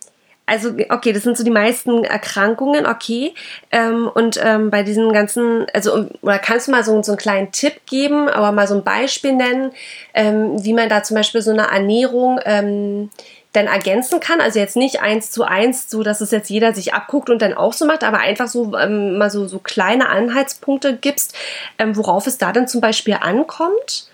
[0.50, 3.36] also, okay, das sind so die meisten Erkrankungen, okay.
[3.72, 7.52] Ähm, und ähm, bei diesen ganzen, also, oder kannst du mal so, so einen kleinen
[7.52, 9.72] Tipp geben, aber mal so ein Beispiel nennen,
[10.16, 13.12] ähm, wie man da zum Beispiel so eine Ernährung ähm,
[13.54, 14.42] dann ergänzen kann.
[14.42, 17.54] Also jetzt nicht eins zu eins, so dass es jetzt jeder sich abguckt und dann
[17.54, 21.36] auch so macht, aber einfach so ähm, mal so, so kleine Anhaltspunkte gibst,
[21.78, 24.09] ähm, worauf es da dann zum Beispiel ankommt.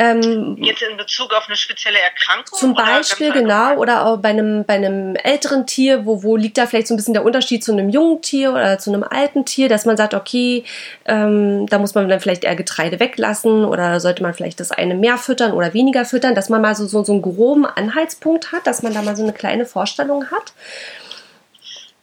[0.00, 2.56] Ähm, Jetzt in Bezug auf eine spezielle Erkrankung?
[2.56, 6.66] Zum Beispiel, genau, oder auch bei einem, bei einem älteren Tier, wo, wo liegt da
[6.66, 9.68] vielleicht so ein bisschen der Unterschied zu einem jungen Tier oder zu einem alten Tier,
[9.68, 10.62] dass man sagt, okay,
[11.04, 14.94] ähm, da muss man dann vielleicht eher Getreide weglassen oder sollte man vielleicht das eine
[14.94, 18.68] mehr füttern oder weniger füttern, dass man mal so, so, so einen groben Anhaltspunkt hat,
[18.68, 20.52] dass man da mal so eine kleine Vorstellung hat.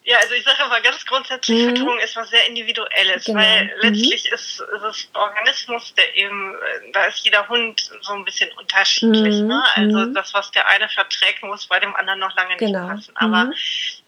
[0.07, 1.69] Ja, also ich sage immer ganz grundsätzlich, mhm.
[1.69, 3.39] Fütterung ist was sehr Individuelles, genau.
[3.39, 3.71] weil mhm.
[3.81, 6.55] letztlich ist, ist es Organismus, der eben,
[6.93, 9.41] da ist jeder Hund so ein bisschen unterschiedlich.
[9.41, 9.47] Mhm.
[9.47, 9.63] Ne?
[9.73, 10.13] Also mhm.
[10.13, 12.81] das, was der eine verträgt, muss bei dem anderen noch lange genau.
[12.81, 13.17] nicht passen.
[13.17, 13.53] Aber mhm.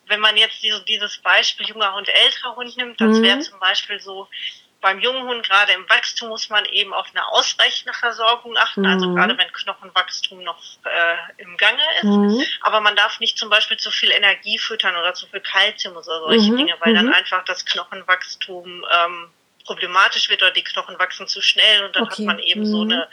[0.05, 4.27] wenn man jetzt dieses Beispiel junger Hund, älterer Hund nimmt, das wäre zum Beispiel so,
[4.81, 9.07] beim jungen Hund, gerade im Wachstum, muss man eben auf eine ausreichende Versorgung achten, also
[9.07, 9.11] mhm.
[9.11, 12.03] also gerade wenn Knochenwachstum noch äh, im Gange ist.
[12.03, 12.41] Mhm.
[12.61, 16.03] Aber man darf nicht zum Beispiel zu viel Energie füttern oder zu viel Kalzium oder
[16.03, 16.57] solche mhm.
[16.57, 17.13] Dinge, weil dann mhm.
[17.13, 19.29] einfach das Knochenwachstum ähm,
[19.65, 22.13] problematisch wird oder die Knochen wachsen zu schnell und dann okay.
[22.13, 22.91] hat man eben so mhm.
[22.91, 23.07] eine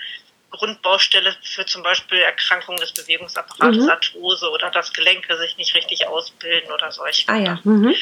[0.50, 3.90] Grundbaustelle für zum Beispiel Erkrankungen des Bewegungsapparates, mhm.
[3.90, 7.28] Arthrose oder dass Gelenke sich nicht richtig ausbilden oder solche.
[7.28, 7.60] Ah ja.
[7.64, 7.94] Mhm.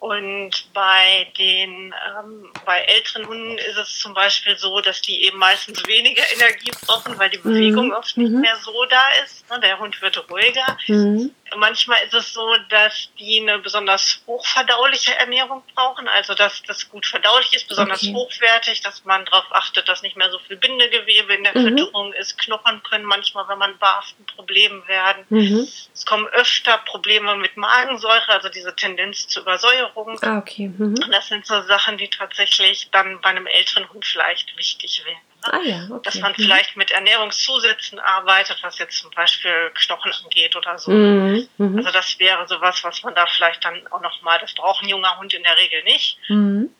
[0.00, 5.36] Und bei den ähm, bei älteren Hunden ist es zum Beispiel so, dass die eben
[5.36, 7.92] meistens weniger Energie brauchen, weil die Bewegung mhm.
[7.92, 8.40] oft nicht mhm.
[8.40, 9.39] mehr so da ist.
[9.50, 9.60] Ne?
[9.60, 10.78] Der Hund wird ruhiger.
[10.86, 11.34] Mhm.
[11.56, 17.06] Manchmal ist es so, dass die eine besonders hochverdauliche Ernährung brauchen, also dass das gut
[17.06, 18.14] verdaulich ist, besonders okay.
[18.14, 21.68] hochwertig, dass man darauf achtet, dass nicht mehr so viel Bindegewebe in der mhm.
[21.68, 22.38] Fütterung ist.
[22.38, 25.24] Knochen können manchmal, wenn man barft, ein Problem werden.
[25.28, 25.68] Mhm.
[25.92, 30.18] Es kommen öfter Probleme mit Magensäure, also diese Tendenz zur Übersäuerung.
[30.22, 30.68] Ah, okay.
[30.68, 30.94] Mhm.
[31.02, 35.29] Und das sind so Sachen, die tatsächlich dann bei einem älteren Hund vielleicht wichtig wären.
[35.42, 36.00] Ah, ja, okay.
[36.04, 36.42] Dass man mhm.
[36.42, 40.90] vielleicht mit Ernährungszusätzen arbeitet, was jetzt zum Beispiel Knochen angeht oder so.
[40.90, 41.48] Mhm.
[41.56, 41.78] Mhm.
[41.78, 45.18] Also das wäre sowas, was man da vielleicht dann auch nochmal, das braucht ein junger
[45.18, 46.18] Hund in der Regel nicht.
[46.28, 46.70] Mhm.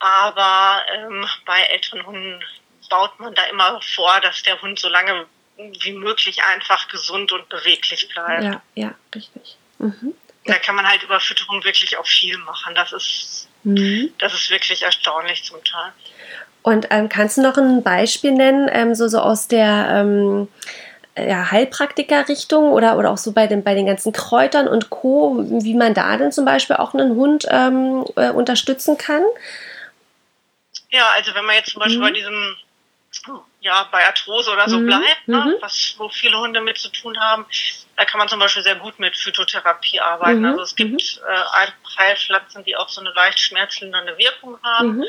[0.00, 2.44] Aber ähm, bei älteren Hunden
[2.90, 5.26] baut man da immer vor, dass der Hund so lange
[5.56, 8.44] wie möglich einfach gesund und beweglich bleibt.
[8.44, 9.56] Ja, ja, richtig.
[9.78, 10.14] Mhm.
[10.48, 12.74] Da kann man halt über Fütterung wirklich auch viel machen.
[12.74, 14.12] Das ist, mhm.
[14.18, 15.92] das ist wirklich erstaunlich zum Teil.
[16.62, 20.48] Und ähm, kannst du noch ein Beispiel nennen, ähm, so, so aus der ähm,
[21.16, 25.74] ja, Heilpraktiker-Richtung oder, oder auch so bei den, bei den ganzen Kräutern und Co., wie
[25.74, 29.22] man da denn zum Beispiel auch einen Hund ähm, äh, unterstützen kann?
[30.90, 32.02] Ja, also wenn man jetzt zum Beispiel mhm.
[32.02, 32.56] bei diesem,
[33.60, 34.86] ja, bei Arthrose oder so mhm.
[34.86, 35.54] bleibt, ne, mhm.
[35.60, 37.46] was, wo viele Hunde mit zu tun haben,
[37.98, 40.40] da kann man zum Beispiel sehr gut mit Phytotherapie arbeiten.
[40.40, 40.46] Mhm.
[40.46, 41.22] Also es gibt mhm.
[41.28, 44.98] äh, Heilpflanzen, die auch so eine leicht schmerzlindernde Wirkung haben.
[44.98, 45.04] Mhm.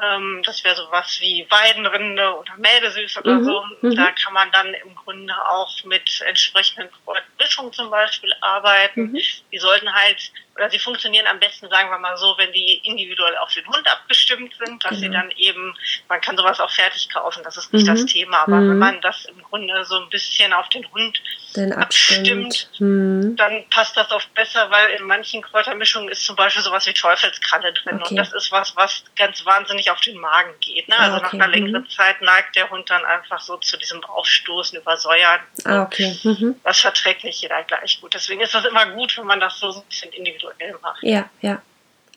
[0.00, 3.44] Ähm, das wäre sowas wie Weidenrinde oder Mädesüß oder mhm.
[3.44, 3.64] so.
[3.80, 3.96] Mhm.
[3.96, 9.10] Da kann man dann im Grunde auch mit entsprechenden Kräutermischungen zum Beispiel arbeiten.
[9.10, 9.20] Mhm.
[9.50, 13.36] Die sollten halt, oder sie funktionieren am besten, sagen wir mal so, wenn die individuell
[13.38, 14.96] auf den Hund abgestimmt sind, dass mhm.
[14.96, 15.76] sie dann eben,
[16.08, 18.06] man kann sowas auch fertig kaufen, das ist nicht das mhm.
[18.06, 18.78] Thema, aber wenn mhm.
[18.78, 21.20] man das im Grunde so ein bisschen auf den Hund
[21.56, 26.62] den abstimmt, abstimmt dann passt das oft besser, weil in manchen Kräutermischungen ist zum Beispiel
[26.62, 28.10] sowas wie Teufelskralle drin okay.
[28.10, 30.88] und das ist was, was ganz wahnsinnig auf den Magen geht.
[30.88, 30.98] Ne?
[30.98, 31.24] Also ah, okay.
[31.24, 31.90] nach einer längeren mhm.
[31.90, 35.40] Zeit neigt der Hund dann einfach so zu diesem Aufstoßen, Übersäuern.
[35.64, 36.16] Ah, okay.
[36.22, 36.56] Mhm.
[36.62, 38.14] Das verträgt nicht jeder gleich gut.
[38.14, 40.43] Deswegen ist das immer gut, wenn man das so ein bisschen individuell
[40.80, 41.02] macht.
[41.02, 41.62] Ja, ja.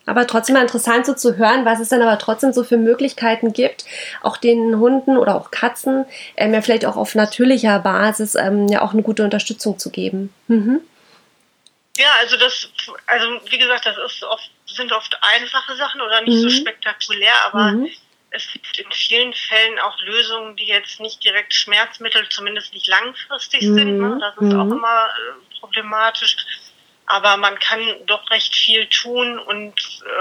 [0.08, 3.52] Aber trotzdem mal interessant so zu hören, was es dann aber trotzdem so für Möglichkeiten
[3.52, 3.84] gibt,
[4.24, 6.06] auch den Hunden oder auch Katzen
[6.38, 10.34] ähm, ja vielleicht auch auf natürlicher Basis ähm, ja auch eine gute Unterstützung zu geben.
[10.48, 10.80] Mhm.
[11.98, 12.70] Ja, also das,
[13.06, 16.42] also wie gesagt, das ist oft, sind oft einfache Sachen oder nicht mhm.
[16.42, 17.90] so spektakulär, aber mhm.
[18.32, 23.64] es gibt in vielen Fällen auch Lösungen, die jetzt nicht direkt Schmerzmittel, zumindest nicht langfristig
[23.64, 23.76] mhm.
[23.76, 23.98] sind.
[23.98, 24.18] Ne?
[24.22, 24.74] Das ist auch mhm.
[24.74, 26.38] immer äh, problematisch.
[27.08, 29.74] Aber man kann doch recht viel tun und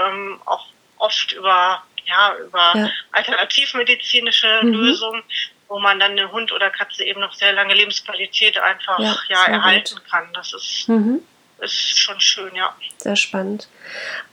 [0.05, 0.65] ähm, auch
[0.97, 2.89] oft über, ja, über ja.
[3.11, 4.73] alternativmedizinische mhm.
[4.73, 5.23] Lösungen,
[5.67, 9.45] wo man dann den Hund oder Katze eben noch sehr lange Lebensqualität einfach ja, ja
[9.45, 10.09] erhalten gut.
[10.09, 10.33] kann.
[10.33, 11.21] Das ist mhm
[11.61, 12.75] ist schon schön, ja.
[12.97, 13.67] Sehr spannend.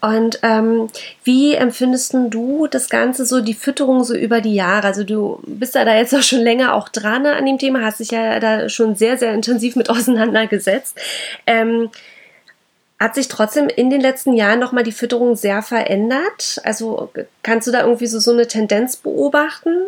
[0.01, 0.89] Und ähm,
[1.23, 4.87] wie empfindest du das Ganze so, die Fütterung so über die Jahre?
[4.87, 7.99] Also du bist ja da jetzt auch schon länger auch dran an dem Thema, hast
[7.99, 10.99] dich ja da schon sehr, sehr intensiv mit auseinandergesetzt.
[11.47, 11.89] Ähm,
[12.99, 16.61] hat sich trotzdem in den letzten Jahren nochmal die Fütterung sehr verändert?
[16.63, 17.09] Also
[17.43, 19.87] kannst du da irgendwie so, so eine Tendenz beobachten?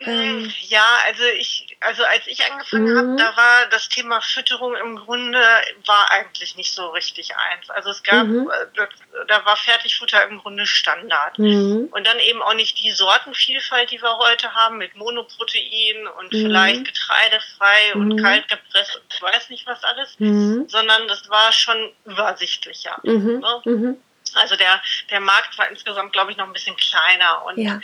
[0.00, 3.16] Ähm, ja, also ich, also als ich angefangen habe, mhm.
[3.16, 5.40] da war das Thema Fütterung im Grunde
[5.86, 7.68] war eigentlich nicht so richtig eins.
[7.68, 8.48] Also es gab, mhm.
[8.48, 8.86] Äh,
[9.26, 11.36] da war Fertigfutter im Grunde Standard.
[11.40, 11.88] Mhm.
[11.90, 16.42] Und dann eben auch nicht die Sortenvielfalt, die wir heute haben, mit Monoprotein und mhm.
[16.42, 18.22] vielleicht getreidefrei und mhm.
[18.22, 20.68] kalt gepresst und ich weiß nicht was alles, mhm.
[20.68, 23.00] sondern das war schon übersichtlicher.
[23.02, 23.96] Ne?
[24.34, 24.80] Also der,
[25.10, 27.80] der Markt war insgesamt, glaube ich, noch ein bisschen kleiner und ja.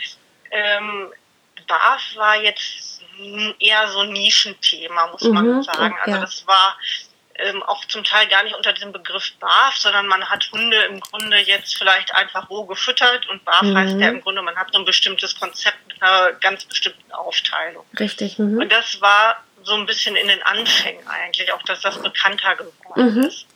[0.51, 1.11] ähm,
[1.67, 3.01] BAF war jetzt
[3.59, 5.95] eher so ein Nischenthema, muss man mhm, sagen.
[6.01, 6.21] Also ja.
[6.21, 6.77] das war
[7.35, 10.99] ähm, auch zum Teil gar nicht unter diesem Begriff BAF, sondern man hat Hunde im
[10.99, 13.77] Grunde jetzt vielleicht einfach roh gefüttert und BAF mhm.
[13.77, 17.85] heißt ja im Grunde, man hat so ein bestimmtes Konzept mit einer ganz bestimmten Aufteilung.
[17.99, 18.39] Richtig.
[18.39, 18.59] Mhm.
[18.59, 23.15] Und das war so ein bisschen in den Anfängen eigentlich, auch dass das bekannter geworden
[23.15, 23.23] mhm.
[23.23, 23.47] ist.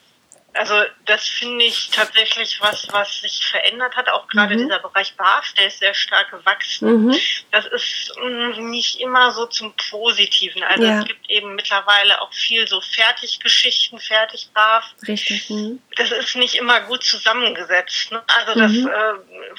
[0.54, 4.10] Also das finde ich tatsächlich was, was sich verändert hat.
[4.10, 4.60] Auch gerade mhm.
[4.60, 7.06] dieser Bereich BAF, der ist sehr stark gewachsen.
[7.06, 7.16] Mhm.
[7.52, 10.64] Das ist mm, nicht immer so zum Positiven.
[10.64, 11.00] Also ja.
[11.00, 14.86] es gibt eben mittlerweile auch viel so Fertiggeschichten, fertig BAF.
[15.08, 15.50] Richtig.
[15.50, 15.82] Mhm.
[15.96, 18.12] Das ist nicht immer gut zusammengesetzt.
[18.12, 18.24] Ne?
[18.28, 18.88] Also das mhm.
[18.88, 19.56] äh,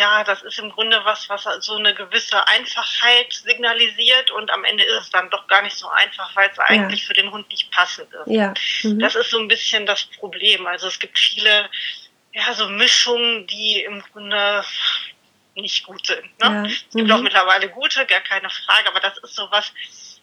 [0.00, 4.82] ja, das ist im Grunde was, was so eine gewisse Einfachheit signalisiert und am Ende
[4.82, 6.64] ist es dann doch gar nicht so einfach, weil es ja.
[6.64, 8.26] eigentlich für den Hund nicht passend ist.
[8.26, 8.54] Ja.
[8.82, 8.98] Mhm.
[8.98, 10.66] Das ist so ein bisschen das Problem.
[10.66, 11.68] Also es gibt viele,
[12.32, 14.64] ja, so Mischungen, die im Grunde
[15.54, 16.24] nicht gut sind.
[16.40, 16.46] Ne?
[16.46, 16.64] Ja.
[16.64, 17.12] Es gibt mhm.
[17.12, 19.70] auch mittlerweile gute, gar keine Frage, aber das ist so was,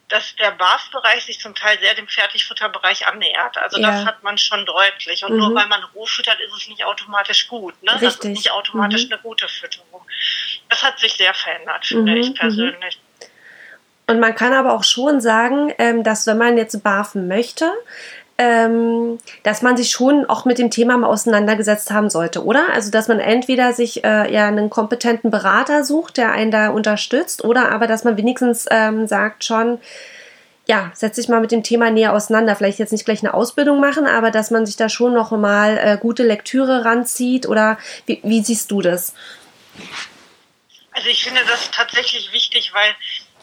[0.09, 3.57] dass der BAF-Bereich sich zum Teil sehr dem Fertigfutterbereich annähert.
[3.57, 5.25] Also das hat man schon deutlich.
[5.25, 5.39] Und mhm.
[5.39, 7.81] nur weil man roh füttert, ist es nicht automatisch gut.
[7.83, 7.91] Ne?
[7.91, 8.07] Richtig.
[8.07, 9.13] Das ist nicht automatisch mhm.
[9.13, 10.01] eine gute Fütterung.
[10.69, 12.17] Das hat sich sehr verändert, finde mhm.
[12.19, 12.99] ich persönlich.
[14.09, 17.73] Und man kann aber auch schon sagen, ähm, dass wenn man jetzt barfen möchte,
[18.37, 22.67] ähm, dass man sich schon auch mit dem Thema mal auseinandergesetzt haben sollte, oder?
[22.73, 27.43] Also, dass man entweder sich äh, ja einen kompetenten Berater sucht, der einen da unterstützt,
[27.43, 29.79] oder aber, dass man wenigstens ähm, sagt schon,
[30.67, 32.55] ja, setz dich mal mit dem Thema näher auseinander.
[32.55, 35.77] Vielleicht jetzt nicht gleich eine Ausbildung machen, aber dass man sich da schon noch mal
[35.77, 39.13] äh, gute Lektüre ranzieht, oder wie, wie siehst du das?
[40.91, 42.89] Also ich finde das tatsächlich wichtig, weil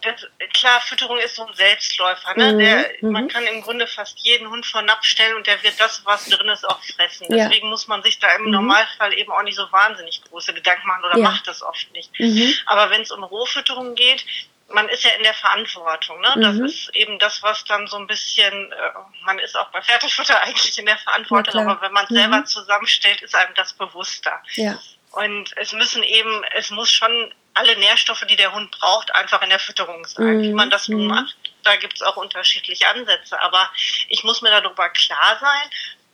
[0.04, 2.34] das, klar, Fütterung ist so ein Selbstläufer.
[2.36, 2.52] Ne?
[2.52, 2.58] Mhm.
[2.58, 3.28] Der, man mhm.
[3.28, 6.48] kann im Grunde fast jeden Hund vor Napf stellen und der wird das, was drin
[6.48, 7.26] ist, auch fressen.
[7.34, 7.48] Ja.
[7.48, 8.50] Deswegen muss man sich da im mhm.
[8.50, 11.24] Normalfall eben auch nicht so wahnsinnig große Gedanken machen oder ja.
[11.24, 12.10] macht das oft nicht.
[12.18, 12.54] Mhm.
[12.66, 14.24] Aber wenn es um Rohfütterung geht,
[14.68, 16.20] man ist ja in der Verantwortung.
[16.20, 16.34] Ne?
[16.36, 16.64] Das mhm.
[16.64, 18.90] ist eben das, was dann so ein bisschen, äh,
[19.24, 22.46] man ist auch bei Fertigfutter eigentlich in der Verantwortung, aber wenn man es selber mhm.
[22.46, 24.40] zusammenstellt, ist einem das bewusster.
[24.54, 24.78] Ja.
[25.12, 29.50] Und es müssen eben, es muss schon alle Nährstoffe, die der Hund braucht, einfach in
[29.50, 30.38] der Fütterung sein.
[30.38, 30.42] Mhm.
[30.42, 31.08] Wie man das nun mhm.
[31.08, 33.40] macht, da gibt es auch unterschiedliche Ansätze.
[33.40, 33.70] Aber
[34.08, 35.70] ich muss mir darüber klar sein,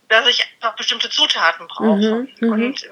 [0.08, 1.96] dass ich einfach bestimmte Zutaten brauche.
[1.96, 2.28] Mhm.
[2.40, 2.52] mhm.
[2.52, 2.86] Und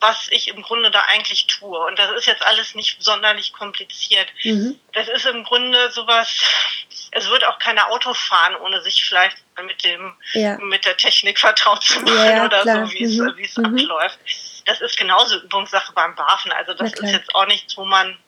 [0.00, 1.78] was ich im Grunde da eigentlich tue.
[1.78, 4.26] Und das ist jetzt alles nicht sonderlich kompliziert.
[4.42, 4.78] Mhm.
[4.92, 6.28] Das ist im Grunde sowas,
[7.12, 10.58] es wird auch keine Auto fahren, ohne sich vielleicht mit dem, ja.
[10.58, 12.86] mit der Technik vertraut zu machen ja, oder klar.
[12.86, 13.32] so, wie es, mhm.
[13.36, 13.66] wie es mhm.
[13.66, 14.18] abläuft
[14.66, 16.52] das ist genauso Übungssache beim BAFen.
[16.52, 18.18] Also das ist jetzt auch nichts, wo man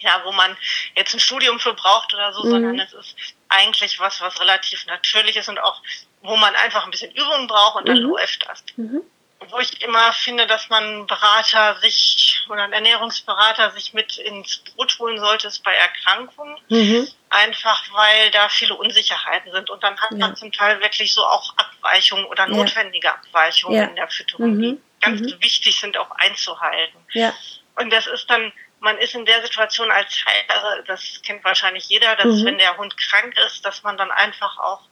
[0.00, 0.56] ja, wo man
[0.96, 2.50] jetzt ein Studium für braucht oder so, mhm.
[2.50, 3.16] sondern es ist
[3.48, 5.82] eigentlich was, was relativ natürlich ist und auch,
[6.22, 8.10] wo man einfach ein bisschen Übung braucht und dann mhm.
[8.10, 8.64] läuft das.
[8.76, 9.02] Mhm.
[9.48, 14.98] Wo ich immer finde, dass man Berater sich oder ein Ernährungsberater sich mit ins Boot
[14.98, 16.58] holen sollte, ist bei Erkrankungen.
[16.68, 17.08] Mhm.
[17.30, 19.70] Einfach weil da viele Unsicherheiten sind.
[19.70, 20.18] Und dann hat ja.
[20.18, 23.14] man zum Teil wirklich so auch Abweichungen oder notwendige ja.
[23.14, 23.84] Abweichungen ja.
[23.84, 25.36] in der mhm ganz mhm.
[25.40, 26.98] wichtig sind, auch einzuhalten.
[27.12, 27.34] Ja.
[27.76, 32.16] Und das ist dann, man ist in der Situation als Halter, das kennt wahrscheinlich jeder,
[32.16, 32.44] dass mhm.
[32.44, 34.82] wenn der Hund krank ist, dass man dann einfach auch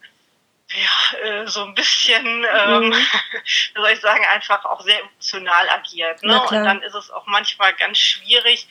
[0.70, 2.92] ja, äh, so ein bisschen, ähm, mhm.
[3.74, 6.22] wie soll ich sagen, einfach auch sehr emotional agiert.
[6.22, 6.40] Ne?
[6.40, 8.66] Und dann ist es auch manchmal ganz schwierig,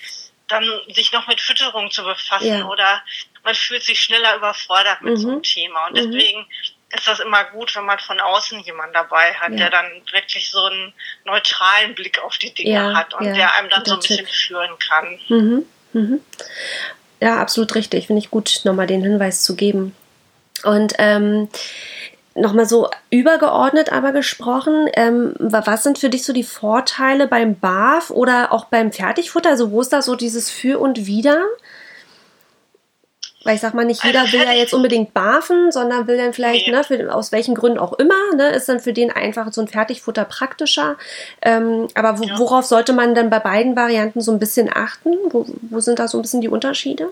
[0.48, 2.66] dann sich noch mit Fütterung zu befassen ja.
[2.66, 3.04] oder
[3.44, 5.18] man fühlt sich schneller überfordert mit mhm.
[5.18, 5.88] so einem Thema.
[5.88, 6.12] Und mhm.
[6.12, 6.48] deswegen mhm.
[6.96, 9.58] Ist das immer gut, wenn man von außen jemanden dabei hat, ja.
[9.58, 10.94] der dann wirklich so einen
[11.26, 14.72] neutralen Blick auf die Dinge ja, hat und der einem dann so ein bisschen führen
[14.80, 15.20] kann.
[15.28, 15.66] Mhm.
[15.94, 16.22] Mhm.
[17.20, 18.08] Ja, absolut richtig.
[18.08, 19.96] Finde ich gut, nochmal den Hinweis zu geben.
[20.64, 21.50] Und ähm,
[22.36, 28.12] nochmal so übergeordnet aber gesprochen, ähm, was sind für dich so die Vorteile beim BAF
[28.12, 29.50] oder auch beim Fertigfutter?
[29.50, 31.44] Also wo ist da so dieses Für und Wider?
[33.48, 36.34] Weil ich sag mal, nicht jeder also will ja jetzt unbedingt barfen, sondern will dann
[36.34, 36.74] vielleicht, nee.
[36.74, 39.70] ne, für, aus welchen Gründen auch immer, ne, ist dann für den einfach so ein
[39.70, 40.98] Fertigfutter praktischer.
[41.42, 42.38] Ähm, aber wo, ja.
[42.38, 45.14] worauf sollte man dann bei beiden Varianten so ein bisschen achten?
[45.30, 47.08] Wo, wo sind da so ein bisschen die Unterschiede?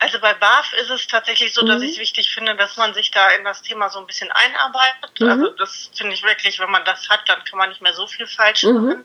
[0.00, 1.84] Also bei BAF ist es tatsächlich so, dass mhm.
[1.84, 5.20] ich es wichtig finde, dass man sich da in das Thema so ein bisschen einarbeitet.
[5.20, 5.28] Mhm.
[5.28, 8.08] Also das finde ich wirklich, wenn man das hat, dann kann man nicht mehr so
[8.08, 8.74] viel falsch mhm.
[8.74, 9.04] machen.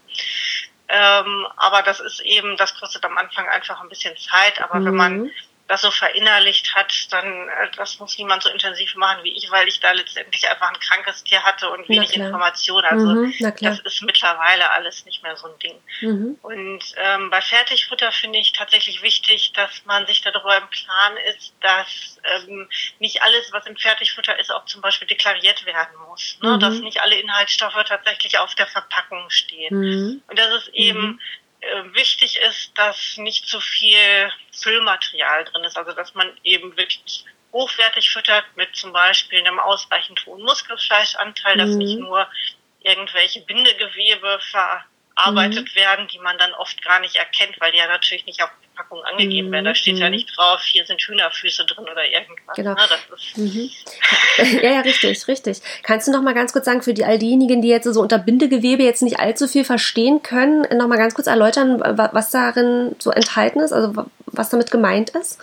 [0.87, 4.59] Ähm, aber das ist eben, das kostet am Anfang einfach ein bisschen Zeit.
[4.59, 5.31] Aber wenn man mhm
[5.71, 9.69] das so verinnerlicht hat, dann äh, das muss niemand so intensiv machen wie ich, weil
[9.69, 12.83] ich da letztendlich einfach ein krankes Tier hatte und wenig Information.
[12.83, 15.81] Also mhm, das ist mittlerweile alles nicht mehr so ein Ding.
[16.01, 16.37] Mhm.
[16.41, 21.53] Und ähm, bei Fertigfutter finde ich tatsächlich wichtig, dass man sich darüber im Klaren ist,
[21.61, 22.67] dass ähm,
[22.99, 26.37] nicht alles, was im Fertigfutter ist, auch zum Beispiel deklariert werden muss.
[26.41, 26.57] Ne?
[26.57, 26.59] Mhm.
[26.59, 29.79] Dass nicht alle Inhaltsstoffe tatsächlich auf der Verpackung stehen.
[29.79, 30.21] Mhm.
[30.27, 31.19] Und das ist eben mhm.
[31.93, 38.09] Wichtig ist, dass nicht zu viel Füllmaterial drin ist, also dass man eben wirklich hochwertig
[38.09, 41.59] füttert mit zum Beispiel einem ausreichend hohen Muskelfleischanteil, mhm.
[41.59, 42.27] dass nicht nur
[42.79, 45.75] irgendwelche Bindegewebe verarbeitet mhm.
[45.75, 49.03] werden, die man dann oft gar nicht erkennt, weil die ja natürlich nicht auf Packung
[49.03, 49.51] angegeben mhm.
[49.53, 49.65] werden.
[49.65, 50.15] Da steht ja mhm.
[50.15, 52.55] nicht drauf, hier sind Hühnerfüße drin oder irgendwas.
[52.55, 52.73] Genau.
[52.73, 52.79] Ne?
[53.35, 53.69] Mhm.
[54.61, 55.59] ja, ja, richtig, richtig.
[55.83, 58.17] Kannst du noch mal ganz kurz sagen, für die, all diejenigen, die jetzt so unter
[58.17, 63.11] Bindegewebe jetzt nicht allzu viel verstehen können, noch mal ganz kurz erläutern, was darin so
[63.11, 65.39] enthalten ist, also was damit gemeint ist?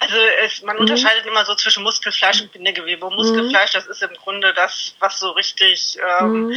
[0.00, 0.82] Also es, man mhm.
[0.82, 3.04] unterscheidet immer so zwischen Muskelfleisch und Bindegewebe.
[3.04, 6.56] Und Muskelfleisch, das ist im Grunde das, was so richtig ähm, mhm.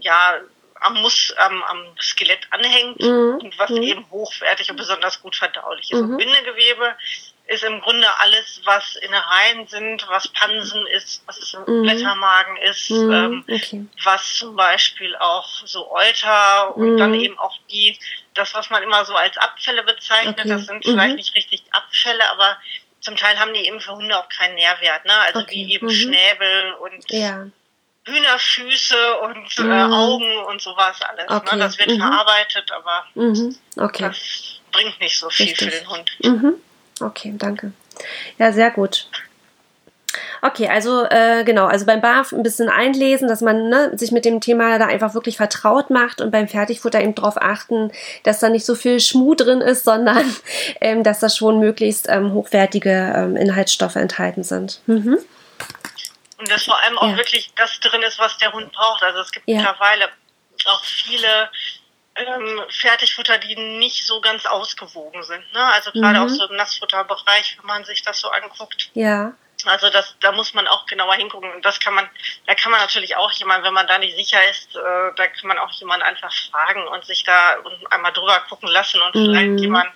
[0.00, 0.40] ja
[0.84, 3.38] am, Mus am, am Skelett anhängt mhm.
[3.42, 3.82] und was mhm.
[3.82, 6.00] eben hochwertig und besonders gut verdaulich ist.
[6.00, 6.10] Mhm.
[6.10, 6.94] Und Bindegewebe
[7.46, 11.82] ist im Grunde alles, was Innereien sind, was Pansen ist, was mhm.
[11.82, 13.12] Blättermagen ist, mhm.
[13.12, 13.86] ähm, okay.
[14.02, 17.20] was zum Beispiel auch so Euter und dann mhm.
[17.20, 17.98] eben auch die,
[18.34, 20.48] das, was man immer so als Abfälle bezeichnet, okay.
[20.48, 22.58] das sind vielleicht nicht richtig Abfälle, aber
[23.00, 25.12] zum Teil haben die eben für Hunde auch keinen Nährwert, ne?
[25.26, 25.54] Also okay.
[25.54, 27.46] wie eben Schnäbel und ja.
[28.06, 29.70] Hühnerfüße und äh, mhm.
[29.70, 31.28] äh, Augen und sowas alles.
[31.28, 31.36] Ne?
[31.36, 31.56] Okay.
[31.56, 31.62] Ne?
[31.62, 31.98] Das wird mhm.
[31.98, 33.56] verarbeitet, aber mhm.
[33.76, 34.04] okay.
[34.04, 35.72] das bringt nicht so viel Richtig.
[35.72, 36.10] für den Hund.
[36.22, 36.54] Mhm.
[37.00, 37.72] Okay, danke.
[38.38, 39.08] Ja, sehr gut.
[40.42, 44.24] Okay, also äh, genau, also beim BAF ein bisschen einlesen, dass man ne, sich mit
[44.24, 47.90] dem Thema da einfach wirklich vertraut macht und beim Fertigfutter eben darauf achten,
[48.24, 50.24] dass da nicht so viel Schmuh drin ist, sondern
[50.80, 54.80] ähm, dass da schon möglichst ähm, hochwertige ähm, Inhaltsstoffe enthalten sind.
[54.86, 55.18] Mhm.
[56.44, 57.16] Und dass vor allem auch ja.
[57.16, 59.02] wirklich das drin ist, was der Hund braucht.
[59.02, 59.56] Also es gibt ja.
[59.56, 60.10] mittlerweile
[60.66, 61.50] auch viele
[62.16, 65.42] ähm, Fertigfutter, die nicht so ganz ausgewogen sind.
[65.54, 65.64] Ne?
[65.72, 66.26] Also gerade mhm.
[66.26, 68.90] auch so im Nassfutterbereich, wenn man sich das so anguckt.
[68.92, 69.32] Ja.
[69.64, 71.50] Also das, da muss man auch genauer hingucken.
[71.50, 72.06] Und das kann man,
[72.46, 75.48] da kann man natürlich auch jemand, wenn man da nicht sicher ist, äh, da kann
[75.48, 77.56] man auch jemanden einfach fragen und sich da
[77.88, 79.24] einmal drüber gucken lassen und mhm.
[79.24, 79.88] vielleicht jemand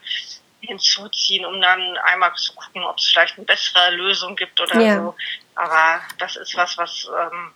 [0.60, 4.96] hinzuziehen, um dann einmal zu gucken, ob es vielleicht eine bessere Lösung gibt oder ja.
[4.96, 5.14] so.
[5.58, 7.52] Aber das ist was, was ähm,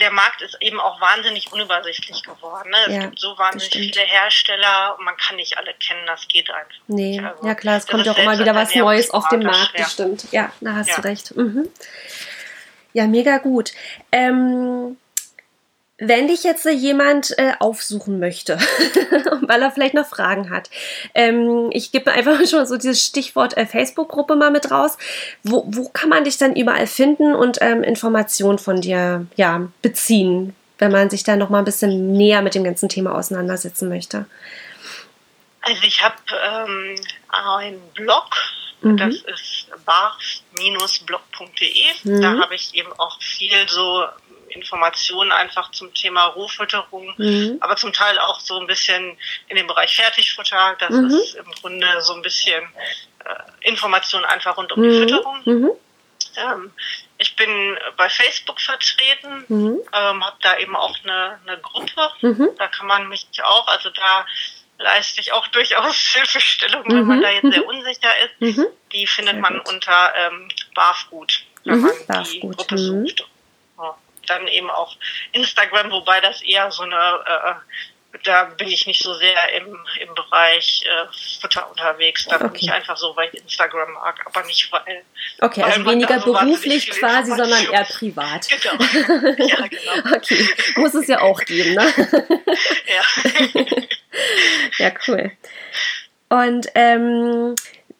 [0.00, 2.70] der Markt ist eben auch wahnsinnig unübersichtlich geworden.
[2.70, 2.76] Ne?
[2.86, 6.50] Es ja, gibt so wahnsinnig viele Hersteller und man kann nicht alle kennen, das geht
[6.50, 6.74] einfach.
[6.88, 9.70] Nee, also, ja klar, es kommt ja auch immer wieder was Neues auf den Markt,
[9.70, 9.84] schwer.
[9.84, 10.32] bestimmt.
[10.32, 10.96] Ja, da hast ja.
[10.96, 11.36] du recht.
[11.36, 11.68] Mhm.
[12.92, 13.72] Ja, mega gut.
[14.12, 14.96] Ähm,
[16.08, 18.58] wenn dich jetzt jemand äh, aufsuchen möchte,
[19.42, 20.70] weil er vielleicht noch Fragen hat,
[21.14, 24.96] ähm, ich gebe einfach schon so dieses Stichwort äh, Facebook-Gruppe mal mit raus.
[25.42, 30.54] Wo, wo kann man dich dann überall finden und ähm, Informationen von dir ja, beziehen,
[30.78, 34.26] wenn man sich da noch mal ein bisschen näher mit dem ganzen Thema auseinandersetzen möchte?
[35.60, 36.96] Also ich habe ähm,
[37.28, 38.30] einen Blog,
[38.82, 38.98] mhm.
[38.98, 41.84] das ist bar-blog.de.
[42.04, 42.20] Mhm.
[42.20, 44.04] Da habe ich eben auch viel so
[44.54, 47.58] Informationen einfach zum Thema Rohfütterung, mhm.
[47.60, 49.16] aber zum Teil auch so ein bisschen
[49.48, 50.76] in dem Bereich Fertigfutter.
[50.78, 51.06] Das mhm.
[51.06, 52.62] ist im Grunde so ein bisschen
[53.24, 55.00] äh, Informationen einfach rund um die mhm.
[55.00, 55.40] Fütterung.
[55.44, 55.70] Mhm.
[56.36, 56.72] Ähm,
[57.18, 59.80] ich bin bei Facebook vertreten, mhm.
[59.92, 62.10] ähm, habe da eben auch eine, eine Gruppe.
[62.22, 62.50] Mhm.
[62.58, 64.26] Da kann man mich auch, also da
[64.78, 68.64] leiste ich auch durchaus Hilfestellung, wenn man da jetzt sehr unsicher ist.
[68.92, 71.44] Die findet man unter ähm, Barfgut.
[71.64, 72.40] wenn man die.
[72.40, 73.26] Gruppe sucht.
[74.26, 74.96] Dann eben auch
[75.32, 77.54] Instagram, wobei das eher so eine äh,
[78.22, 82.26] da bin ich nicht so sehr im, im Bereich äh, Futter unterwegs.
[82.26, 82.48] Da okay.
[82.48, 85.02] bin ich einfach so, weil ich Instagram mag, aber nicht weil.
[85.40, 88.48] Okay, weil also weniger so beruflich quasi, sondern eher privat.
[88.54, 88.84] Genau.
[89.44, 90.16] Ja, genau.
[90.16, 91.92] okay, muss es ja auch geben, ne?
[92.86, 93.64] ja.
[94.78, 95.32] ja, cool.
[96.28, 97.54] Und ähm,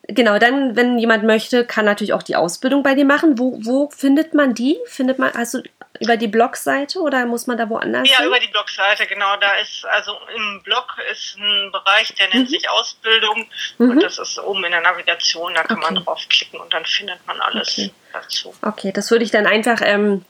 [0.06, 3.38] genau, dann, wenn jemand möchte, kann natürlich auch die Ausbildung bei dir machen.
[3.38, 4.78] Wo, wo findet man die?
[4.86, 5.60] Findet man, also
[6.00, 8.08] über die Blogseite oder muss man da woanders?
[8.08, 8.26] Ja, hin?
[8.26, 9.36] über die Blogseite, genau.
[9.40, 12.52] Da ist, also im Blog ist ein Bereich, der nennt mhm.
[12.52, 13.46] sich Ausbildung
[13.78, 13.90] mhm.
[13.90, 15.94] und das ist oben in der Navigation, da kann okay.
[15.94, 17.92] man draufklicken und dann findet man alles okay.
[18.12, 18.54] dazu.
[18.62, 20.24] Okay, das würde ich dann einfach ähm,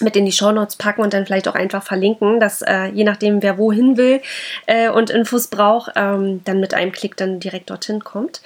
[0.00, 3.42] mit in die Shownotes packen und dann vielleicht auch einfach verlinken, dass äh, je nachdem,
[3.42, 4.22] wer wohin will
[4.66, 8.40] äh, und Infos braucht, ähm, dann mit einem Klick dann direkt dorthin kommt.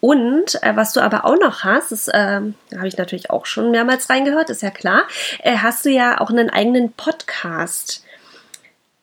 [0.00, 2.40] Und äh, was du aber auch noch hast, das äh,
[2.76, 5.04] habe ich natürlich auch schon mehrmals reingehört, ist ja klar,
[5.40, 8.02] äh, hast du ja auch einen eigenen Podcast.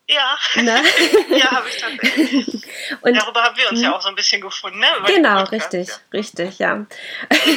[0.08, 0.80] Ja, ne?
[1.30, 2.66] ja, habe ich tatsächlich.
[3.02, 3.94] Und, Darüber haben wir uns ja mhm.
[3.96, 4.86] auch so ein bisschen gefunden, ne?
[5.08, 5.96] Genau, richtig, ja.
[6.12, 6.86] richtig, ja.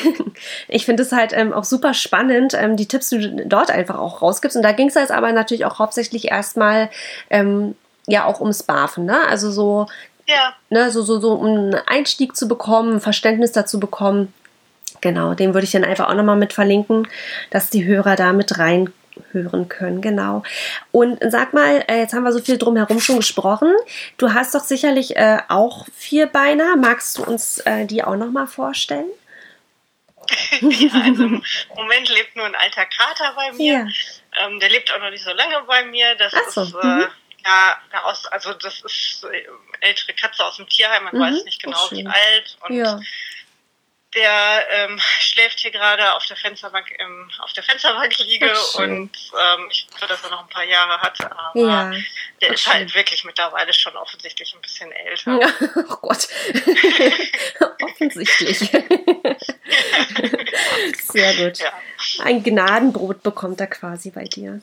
[0.69, 3.99] ich finde es halt ähm, auch super spannend, ähm, die Tipps, die du dort einfach
[3.99, 4.57] auch rausgibst.
[4.57, 6.89] Und da ging es jetzt aber natürlich auch hauptsächlich erstmal
[7.31, 7.75] ähm,
[8.07, 9.27] ja auch ums Barfen, ne?
[9.29, 9.89] Also so
[10.27, 10.55] ja.
[10.71, 14.33] Ne, so, so, so, um einen Einstieg zu bekommen, ein Verständnis dazu bekommen.
[15.01, 17.07] Genau, den würde ich dann einfach auch nochmal mit verlinken,
[17.51, 20.43] dass die Hörer da mit reinhören können, genau.
[20.91, 23.73] Und sag mal, äh, jetzt haben wir so viel drumherum schon gesprochen.
[24.17, 26.77] Du hast doch sicherlich äh, auch Vierbeiner.
[26.77, 29.07] Magst du uns äh, die auch nochmal vorstellen?
[30.61, 31.43] ja, also im
[31.77, 33.87] Moment lebt nur ein alter Kater bei mir.
[33.87, 34.47] Ja.
[34.47, 36.17] Ähm, der lebt auch noch nicht so lange bei mir.
[36.17, 36.63] Das so.
[36.63, 37.07] ist äh, mhm
[37.47, 37.79] ja,
[38.31, 39.47] also das ist äh,
[39.81, 41.21] ältere Katze aus dem Tierheim, man mhm.
[41.21, 43.01] weiß nicht genau wie alt und ja.
[44.15, 49.69] der ähm, schläft hier gerade auf der Fensterbank im, auf der Fensterbank liege und ähm,
[49.71, 51.93] ich hoffe, dass er noch ein paar Jahre hat, aber ja.
[52.41, 55.39] der ist halt wirklich mittlerweile schon offensichtlich ein bisschen älter.
[55.41, 55.49] Ja.
[55.89, 56.29] Oh Gott.
[57.97, 58.59] offensichtlich.
[61.03, 61.59] Sehr gut.
[62.21, 64.61] Ein Gnadenbrot bekommt er quasi bei dir.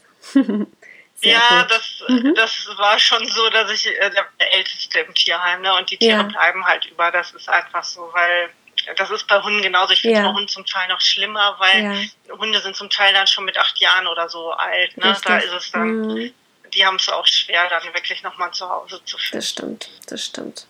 [1.24, 1.72] Sehr ja, gut.
[1.72, 2.36] das, mhm.
[2.36, 5.74] das war schon so, dass ich äh, der, der Älteste im Tierheim, ne?
[5.78, 6.24] Und die Tiere ja.
[6.24, 7.12] bleiben halt über.
[7.12, 8.50] Das ist einfach so, weil
[8.98, 9.94] das ist bei Hunden genauso.
[9.94, 10.28] Ich finde ja.
[10.28, 12.38] bei Hunden zum Teil noch schlimmer, weil ja.
[12.38, 14.98] Hunde sind zum Teil dann schon mit acht Jahren oder so alt.
[14.98, 15.16] Ne?
[15.24, 16.34] Da ist es dann, mhm.
[16.74, 19.38] die haben es auch schwer, dann wirklich nochmal zu Hause zu finden.
[19.38, 20.68] Das stimmt, das stimmt.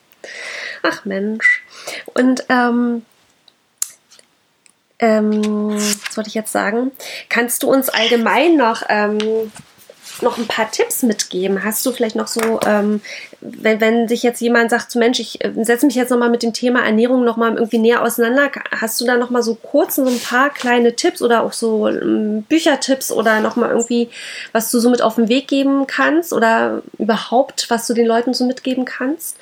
[0.83, 1.63] Ach Mensch.
[2.13, 3.03] Und ähm,
[4.99, 6.91] ähm, was wollte ich jetzt sagen?
[7.29, 9.51] Kannst du uns allgemein noch ähm,
[10.23, 11.63] noch ein paar Tipps mitgeben?
[11.63, 13.01] Hast du vielleicht noch so, ähm,
[13.41, 16.53] wenn, wenn sich jetzt jemand sagt, Mensch, ich äh, setze mich jetzt nochmal mit dem
[16.53, 20.49] Thema Ernährung nochmal irgendwie näher auseinander, hast du da nochmal so kurz so ein paar
[20.49, 24.09] kleine Tipps oder auch so ähm, Büchertipps oder nochmal irgendwie,
[24.51, 28.33] was du so mit auf den Weg geben kannst oder überhaupt, was du den Leuten
[28.33, 29.37] so mitgeben kannst?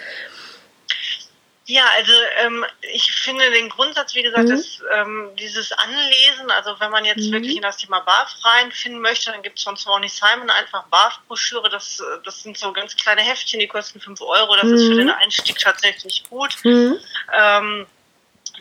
[1.71, 2.11] Ja, also
[2.43, 4.55] ähm, ich finde den Grundsatz, wie gesagt, mhm.
[4.55, 7.31] ist ähm, dieses Anlesen, also wenn man jetzt mhm.
[7.31, 11.69] wirklich in das Thema BAF reinfinden möchte, dann gibt es von Swanee Simon einfach BAF-Broschüre,
[11.69, 14.73] das, das sind so ganz kleine Heftchen, die kosten 5 Euro, das mhm.
[14.73, 16.57] ist für den Einstieg tatsächlich gut.
[16.65, 16.99] Mhm.
[17.33, 17.87] Ähm,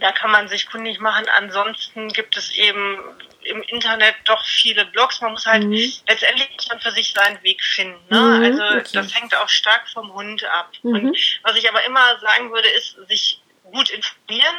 [0.01, 1.27] da kann man sich kundig machen.
[1.37, 2.97] Ansonsten gibt es eben
[3.45, 5.21] im Internet doch viele Blogs.
[5.21, 5.93] Man muss halt mhm.
[6.09, 8.01] letztendlich dann für sich seinen Weg finden.
[8.09, 8.21] Ne?
[8.21, 8.89] Mhm, also okay.
[8.93, 10.71] das hängt auch stark vom Hund ab.
[10.83, 10.95] Mhm.
[10.95, 14.55] Und was ich aber immer sagen würde, ist, sich gut informieren,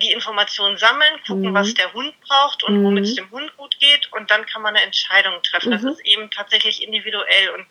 [0.00, 1.54] die Informationen sammeln, gucken, mhm.
[1.54, 3.16] was der Hund braucht und womit es mhm.
[3.16, 5.72] dem Hund gut geht und dann kann man eine Entscheidung treffen.
[5.72, 5.88] Das mhm.
[5.90, 7.66] ist eben tatsächlich individuell und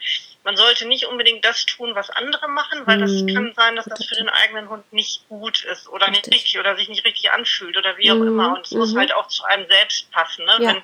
[0.45, 3.34] man sollte nicht unbedingt das tun, was andere machen, weil das mhm.
[3.34, 6.77] kann sein, dass das für den eigenen Hund nicht gut ist oder nicht richtig oder
[6.77, 8.27] sich nicht richtig anfühlt oder wie auch mhm.
[8.27, 8.55] immer.
[8.55, 8.99] Und es muss mhm.
[8.99, 10.45] halt auch zu einem selbst passen.
[10.45, 10.58] Ne?
[10.60, 10.73] Ja.
[10.75, 10.84] Wenn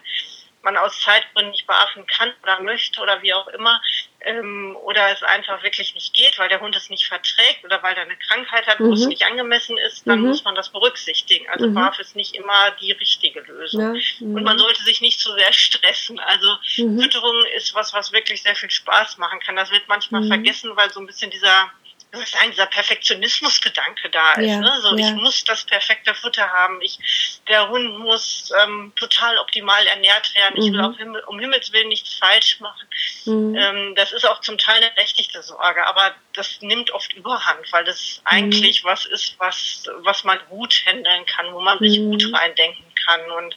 [0.64, 3.80] man aus Zeitgründen nicht beachten kann oder möchte oder wie auch immer,
[4.24, 7.96] ähm, oder es einfach wirklich nicht geht, weil der Hund es nicht verträgt oder weil
[7.96, 8.94] er eine Krankheit hat, wo mhm.
[8.94, 10.28] es nicht angemessen ist, dann mhm.
[10.28, 11.48] muss man das berücksichtigen.
[11.50, 11.74] Also mhm.
[11.74, 13.96] BAF ist nicht immer die richtige Lösung.
[13.96, 14.02] Ja.
[14.20, 14.36] Mhm.
[14.36, 16.20] Und man sollte sich nicht zu sehr stressen.
[16.20, 17.00] Also mhm.
[17.00, 19.56] Fütterung ist was, was wirklich sehr viel Spaß machen kann.
[19.56, 20.28] Das wird manchmal mhm.
[20.28, 21.72] vergessen, weil so ein bisschen dieser
[22.12, 24.50] das ist ein dieser Perfektionismusgedanke da ist.
[24.50, 24.82] Ja, ne?
[24.82, 25.08] So, ja.
[25.08, 26.82] ich muss das perfekte Futter haben.
[26.82, 27.00] Ich,
[27.48, 30.56] der Hund muss ähm, total optimal ernährt werden.
[30.58, 30.62] Mhm.
[30.62, 30.98] Ich will mhm.
[30.98, 32.88] Himmel, um Himmels Willen nichts falsch machen.
[33.26, 33.56] Mhm.
[33.56, 37.86] Ähm, das ist auch zum Teil eine berechtigte Sorge, aber das nimmt oft Überhand, weil
[37.86, 38.28] das mhm.
[38.28, 42.36] eigentlich was ist, was, was man gut handeln kann, wo man sich gut mhm.
[42.36, 43.56] reindenken kann und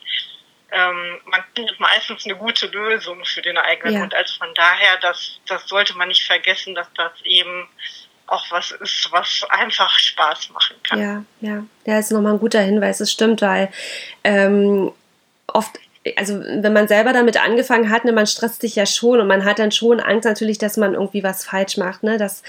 [0.70, 4.00] ähm, man findet meistens eine gute Lösung für den eigenen ja.
[4.00, 4.14] Hund.
[4.14, 7.68] Also von daher, das, das sollte man nicht vergessen, dass das eben
[8.26, 11.00] auch was ist, was einfach Spaß machen kann.
[11.00, 11.64] Ja, ja.
[11.86, 13.70] Ja, ist nochmal ein guter Hinweis, es stimmt, weil
[14.24, 14.92] ähm,
[15.46, 15.78] oft
[16.16, 19.44] also wenn man selber damit angefangen hat, ne, man stresst sich ja schon und man
[19.44, 22.42] hat dann schon Angst natürlich, dass man irgendwie was falsch macht, ne, dass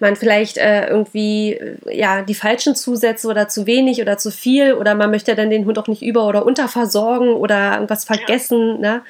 [0.00, 1.60] man vielleicht äh, irgendwie
[1.90, 5.66] ja die falschen Zusätze oder zu wenig oder zu viel oder man möchte dann den
[5.66, 8.94] Hund auch nicht über- oder unterversorgen oder irgendwas vergessen, ja.
[8.94, 9.02] ne.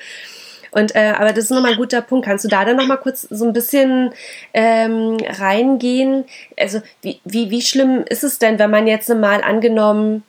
[0.73, 2.27] Und äh, aber das ist nochmal ein guter Punkt.
[2.27, 4.13] Kannst du da dann nochmal kurz so ein bisschen
[4.55, 6.25] ähm, reingehen?
[6.59, 10.25] Also wie, wie, wie schlimm ist es denn, wenn man jetzt mal angenommen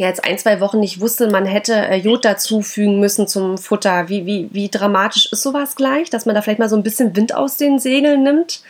[0.00, 4.08] ja jetzt ein, zwei Wochen nicht wusste, man hätte äh, Jod dazufügen müssen zum Futter.
[4.08, 7.14] Wie, wie, wie dramatisch ist sowas gleich, dass man da vielleicht mal so ein bisschen
[7.14, 8.62] Wind aus den Segeln nimmt?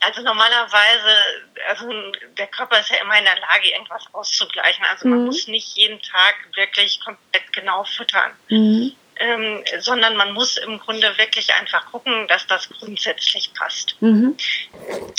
[0.00, 1.14] Also normalerweise,
[1.68, 1.86] also
[2.36, 4.84] der Körper ist ja immer in der Lage, irgendwas auszugleichen.
[4.90, 5.26] Also man mhm.
[5.26, 8.32] muss nicht jeden Tag wirklich komplett genau füttern.
[8.48, 8.92] Mhm.
[9.16, 13.96] Ähm, sondern man muss im Grunde wirklich einfach gucken, dass das grundsätzlich passt.
[14.00, 14.36] Mhm.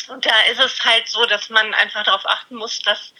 [0.10, 3.14] Und da ist es halt so, dass man einfach darauf achten muss, dass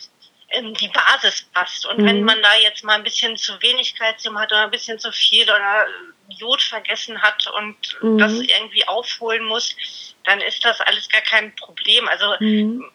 [0.49, 1.86] ähm, die Basis passt.
[1.86, 2.05] Und mhm.
[2.05, 5.11] wenn man da jetzt mal ein bisschen zu wenig Kalzium hat oder ein bisschen zu
[5.11, 5.88] viel oder
[6.30, 8.17] Jod vergessen hat und mhm.
[8.17, 9.76] das irgendwie aufholen muss,
[10.23, 12.07] dann ist das alles gar kein Problem.
[12.07, 12.86] Also mhm.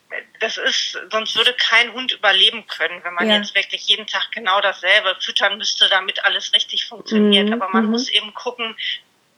[0.41, 3.37] das ist, sonst würde kein Hund überleben können, wenn man ja.
[3.37, 7.49] jetzt wirklich jeden Tag genau dasselbe füttern müsste, damit alles richtig funktioniert.
[7.49, 7.55] Mhm.
[7.55, 7.91] Aber man mhm.
[7.93, 8.76] muss eben gucken,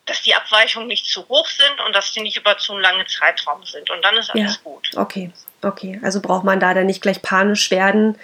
[0.06, 3.06] dass die Abweichungen nicht zu hoch sind und dass die nicht über zu einen langen
[3.06, 3.88] Zeitraum sind.
[3.90, 4.60] Und dann ist alles ja.
[4.64, 4.90] gut.
[4.96, 5.30] Okay,
[5.62, 6.00] okay.
[6.02, 8.18] Also braucht man da dann nicht gleich panisch werden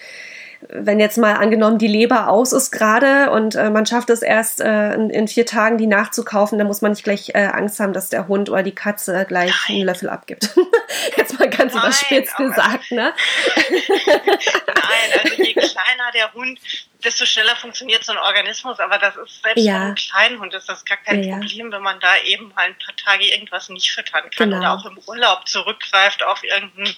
[0.68, 4.60] wenn jetzt mal angenommen die Leber aus ist gerade und äh, man schafft es erst
[4.60, 7.92] äh, in, in, vier Tagen die nachzukaufen, dann muss man nicht gleich äh, Angst haben,
[7.92, 9.76] dass der Hund oder die Katze gleich Nein.
[9.76, 10.50] einen Löffel abgibt.
[11.16, 13.14] jetzt mal ganz Nein, überspitzt gesagt, ne?
[13.70, 16.58] Nein, also je kleiner der Hund,
[17.04, 19.74] desto schneller funktioniert so ein Organismus, aber das ist selbst ja.
[19.74, 21.36] für einen kleinen Hund ist das gar kein ja.
[21.36, 24.58] Problem, wenn man da eben mal ein paar Tage irgendwas nicht füttern kann genau.
[24.58, 26.96] oder auch im Urlaub zurückgreift auf irgendeinen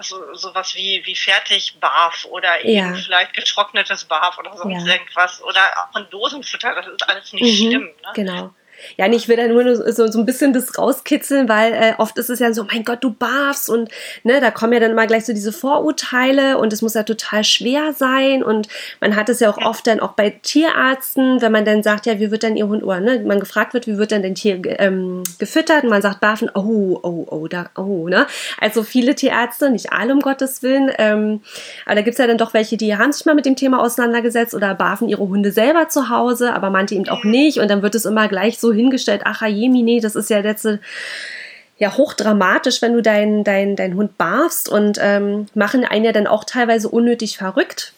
[0.00, 3.00] so, sowas wie, wie Fertigbarf oder eben ja.
[3.00, 4.94] vielleicht getrocknetes Barf oder sonst ja.
[4.94, 7.82] irgendwas oder auch ein Dosenfutter, das ist alles nicht mhm, schlimm.
[7.82, 8.12] Ne?
[8.14, 8.54] Genau.
[8.96, 12.30] Ja, ich will da nur so, so ein bisschen das rauskitzeln, weil äh, oft ist
[12.30, 13.90] es ja so, mein Gott, du barfst und
[14.22, 17.44] ne, da kommen ja dann immer gleich so diese Vorurteile und es muss ja total
[17.44, 18.68] schwer sein und
[19.00, 22.18] man hat es ja auch oft dann auch bei Tierärzten, wenn man dann sagt, ja,
[22.20, 24.60] wie wird denn ihr Hund, oder ne, man gefragt wird, wie wird denn dein Tier
[24.78, 28.26] ähm, gefüttert und man sagt barfen, oh, oh, oh, da, oh, ne,
[28.60, 31.40] also viele Tierärzte, nicht alle um Gottes Willen, ähm,
[31.84, 34.54] aber da gibt's ja dann doch welche, die haben sich mal mit dem Thema auseinandergesetzt
[34.54, 37.94] oder barfen ihre Hunde selber zu Hause, aber manche eben auch nicht und dann wird
[37.94, 40.80] es immer gleich so hingestellt, ach Jemine, das ist ja letzte
[41.78, 46.26] ja hochdramatisch, wenn du deinen dein, dein Hund barfst und ähm, machen einen ja dann
[46.26, 47.92] auch teilweise unnötig verrückt.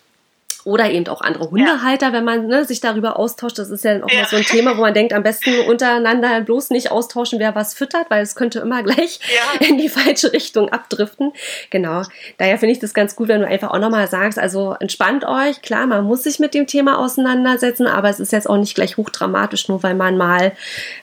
[0.64, 2.12] Oder eben auch andere Hundehalter, ja.
[2.12, 3.58] wenn man ne, sich darüber austauscht.
[3.58, 4.24] Das ist ja auch ja.
[4.26, 8.10] so ein Thema, wo man denkt, am besten untereinander bloß nicht austauschen, wer was füttert,
[8.10, 9.66] weil es könnte immer gleich ja.
[9.66, 11.32] in die falsche Richtung abdriften.
[11.70, 12.02] Genau.
[12.38, 15.62] Daher finde ich das ganz gut, wenn du einfach auch nochmal sagst, also entspannt euch.
[15.62, 18.96] Klar, man muss sich mit dem Thema auseinandersetzen, aber es ist jetzt auch nicht gleich
[18.96, 20.52] hochdramatisch, nur weil man mal,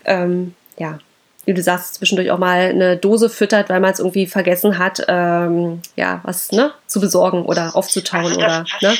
[0.06, 0.99] ähm, ja,
[1.46, 5.04] wie du sagst, zwischendurch auch mal eine Dose füttert, weil man es irgendwie vergessen hat,
[5.08, 8.98] ähm, ja, was ne, zu besorgen oder aufzutauen also oder ne?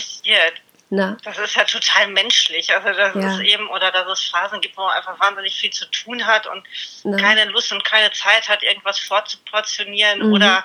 [0.92, 1.18] Na?
[1.24, 2.74] Das ist ja total menschlich.
[2.74, 3.34] Also das ja.
[3.34, 6.46] ist eben, oder dass es Phasen gibt, wo man einfach wahnsinnig viel zu tun hat
[6.46, 6.64] und
[7.04, 7.18] Na.
[7.18, 10.34] keine Lust und keine Zeit hat, irgendwas vorzuportionieren mhm.
[10.34, 10.64] oder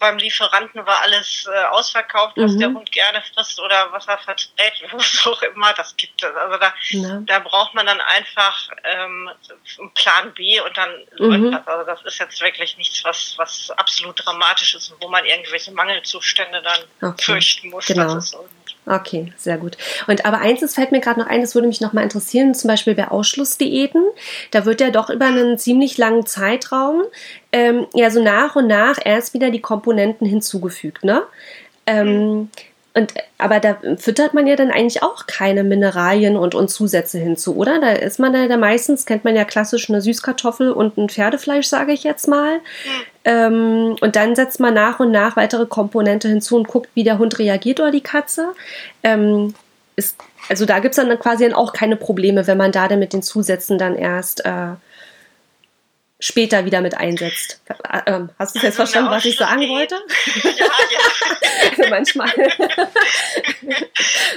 [0.00, 2.58] beim Lieferanten war alles äh, ausverkauft, was mhm.
[2.58, 6.34] der Hund gerne frisst oder was er verträgt, was auch immer, das gibt es.
[6.34, 6.72] Also da,
[7.26, 9.30] da braucht man dann einfach ähm,
[9.78, 11.52] einen Plan B und dann mhm.
[11.52, 11.66] das.
[11.68, 15.70] Also das ist jetzt wirklich nichts, was, was absolut dramatisch ist und wo man irgendwelche
[15.70, 17.22] Mangelzustände dann okay.
[17.22, 17.86] fürchten muss.
[17.86, 18.18] Genau.
[18.86, 19.76] Okay, sehr gut.
[20.06, 22.54] Und aber eins, das fällt mir gerade noch ein, das würde mich noch mal interessieren,
[22.54, 24.02] zum Beispiel bei Ausschlussdiäten.
[24.50, 27.02] Da wird ja doch über einen ziemlich langen Zeitraum
[27.52, 31.22] ähm, ja so nach und nach erst wieder die Komponenten hinzugefügt, ne?
[31.86, 32.50] Ähm,
[32.92, 37.54] und, aber da füttert man ja dann eigentlich auch keine Mineralien und, und Zusätze hinzu,
[37.54, 37.80] oder?
[37.80, 41.66] Da ist man ja da meistens, kennt man ja klassisch eine Süßkartoffel und ein Pferdefleisch,
[41.66, 42.58] sage ich jetzt mal.
[43.24, 47.18] Ähm, und dann setzt man nach und nach weitere Komponente hinzu und guckt, wie der
[47.18, 48.54] Hund reagiert oder die Katze.
[49.04, 49.54] Ähm,
[49.94, 50.16] ist,
[50.48, 53.12] also da gibt es dann quasi dann auch keine Probleme, wenn man da dann mit
[53.12, 54.72] den Zusätzen dann erst äh,
[56.20, 57.60] später wieder mit einsetzt.
[58.06, 59.96] Ähm, hast du jetzt also verstanden, was ich sagen wollte?
[60.42, 61.00] Ja, ja.
[61.70, 62.28] also manchmal.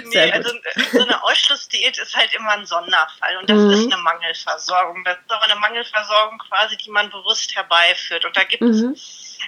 [0.05, 0.51] nee, also
[0.91, 3.71] so eine Ausschlussdiät ist halt immer ein Sonderfall und das mhm.
[3.71, 5.03] ist eine Mangelversorgung.
[5.03, 8.25] Das ist aber eine Mangelversorgung quasi, die man bewusst herbeiführt.
[8.25, 8.95] Und da gibt es, mhm.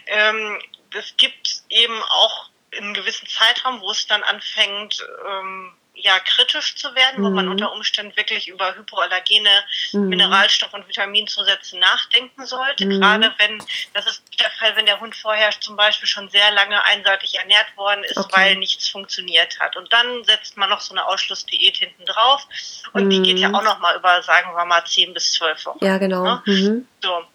[0.07, 0.59] ähm,
[0.97, 6.76] es gibt eben auch in einem gewissen Zeitraum, wo es dann anfängt, ähm, ja kritisch
[6.76, 7.26] zu werden, mhm.
[7.26, 7.52] wo man mhm.
[7.52, 9.50] unter Umständen wirklich über hypoallergene
[9.93, 10.10] mhm.
[10.10, 12.86] Mineralstoff- und Vitaminzusätze nachdenken sollte.
[12.86, 13.00] Mhm.
[13.00, 16.84] Gerade wenn, das ist der Fall, wenn der Hund vorher zum Beispiel schon sehr lange
[16.84, 18.32] einseitig ernährt worden ist, okay.
[18.34, 19.76] weil nichts funktioniert hat.
[19.76, 22.48] Und dann setzt man noch so eine Ausschlussdiät hinten drauf.
[22.93, 23.56] Und die geht ja mhm.
[23.56, 25.84] auch noch mal über, sagen wir mal, zehn bis zwölf Wochen.
[25.84, 26.24] Ja, genau.
[26.24, 26.41] Ne?
[26.46, 26.88] Mhm.
[27.02, 27.26] So.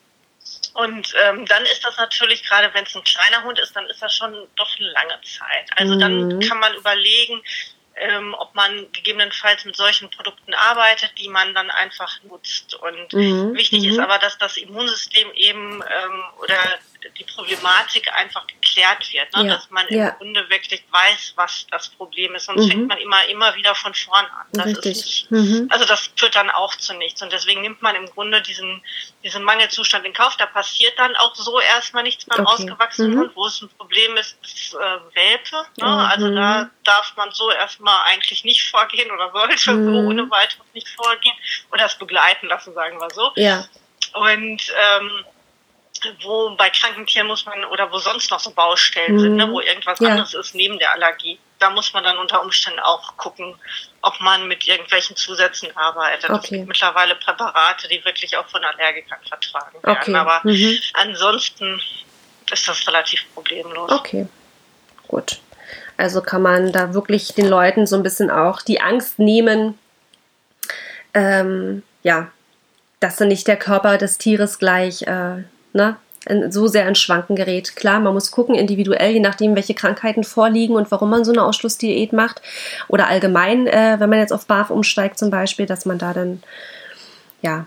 [0.74, 4.00] Und ähm, dann ist das natürlich, gerade wenn es ein kleiner Hund ist, dann ist
[4.00, 5.68] das schon doch eine lange Zeit.
[5.76, 7.42] Also dann kann man überlegen,
[7.96, 12.74] ähm, ob man gegebenenfalls mit solchen Produkten arbeitet, die man dann einfach nutzt.
[12.74, 13.54] Und mhm.
[13.54, 13.90] wichtig mhm.
[13.90, 16.58] ist aber, dass das Immunsystem eben ähm, oder
[17.20, 19.46] die Problematik einfach geklärt wird, ne?
[19.46, 19.54] Ja.
[19.54, 20.08] dass man ja.
[20.08, 22.46] im Grunde wirklich weiß, was das Problem ist.
[22.46, 22.70] Sonst mhm.
[22.70, 24.46] fängt man immer, immer wieder von vorn an.
[24.52, 24.92] Das Richtig.
[24.92, 25.68] ist nicht, mhm.
[25.70, 27.20] also das führt dann auch zu nichts.
[27.22, 28.82] Und deswegen nimmt man im Grunde diesen,
[29.22, 30.36] diesen Mangelzustand in Kauf.
[30.38, 32.54] Da passiert dann auch so erstmal nichts beim okay.
[32.54, 33.18] ausgewachsenen mhm.
[33.20, 33.32] Hund.
[33.34, 34.78] Wo es ein Problem ist, ist äh,
[35.14, 35.66] Welpe.
[35.76, 36.08] Ne?
[36.08, 36.70] Also da mhm.
[36.84, 40.08] darf man so erstmal eigentlich nicht vorgehen oder sollte so mhm.
[40.08, 41.36] ohne weiteres nicht vorgehen
[41.70, 43.32] oder es begleiten lassen, sagen wir so.
[43.36, 43.66] Ja.
[44.14, 45.24] Und ähm,
[46.22, 49.20] wo bei kranken Tieren muss man oder wo sonst noch so Baustellen mhm.
[49.20, 50.10] sind, ne, wo irgendwas ja.
[50.10, 51.38] anderes ist neben der Allergie.
[51.58, 53.54] Da muss man dann unter Umständen auch gucken,
[54.02, 56.30] ob man mit irgendwelchen Zusätzen arbeitet.
[56.30, 56.38] Okay.
[56.42, 59.98] Es gibt mittlerweile Präparate, die wirklich auch von Allergikern vertragen werden.
[60.00, 60.14] Okay.
[60.14, 60.78] Aber mhm.
[60.94, 61.80] ansonsten
[62.50, 63.90] ist das relativ problemlos.
[63.90, 64.26] Okay,
[65.08, 65.38] gut.
[65.96, 69.78] Also kann man da wirklich den Leuten so ein bisschen auch die Angst nehmen,
[71.12, 72.30] ähm, ja,
[73.00, 75.42] dass dann nicht der Körper des Tieres gleich äh,
[75.72, 75.96] ne,
[76.50, 77.76] so sehr ins Schwanken gerät.
[77.76, 81.42] Klar, man muss gucken, individuell, je nachdem, welche Krankheiten vorliegen und warum man so eine
[81.42, 82.42] Ausschlussdiät macht.
[82.88, 86.42] Oder allgemein, äh, wenn man jetzt auf BAF umsteigt zum Beispiel, dass man da dann,
[87.40, 87.66] ja,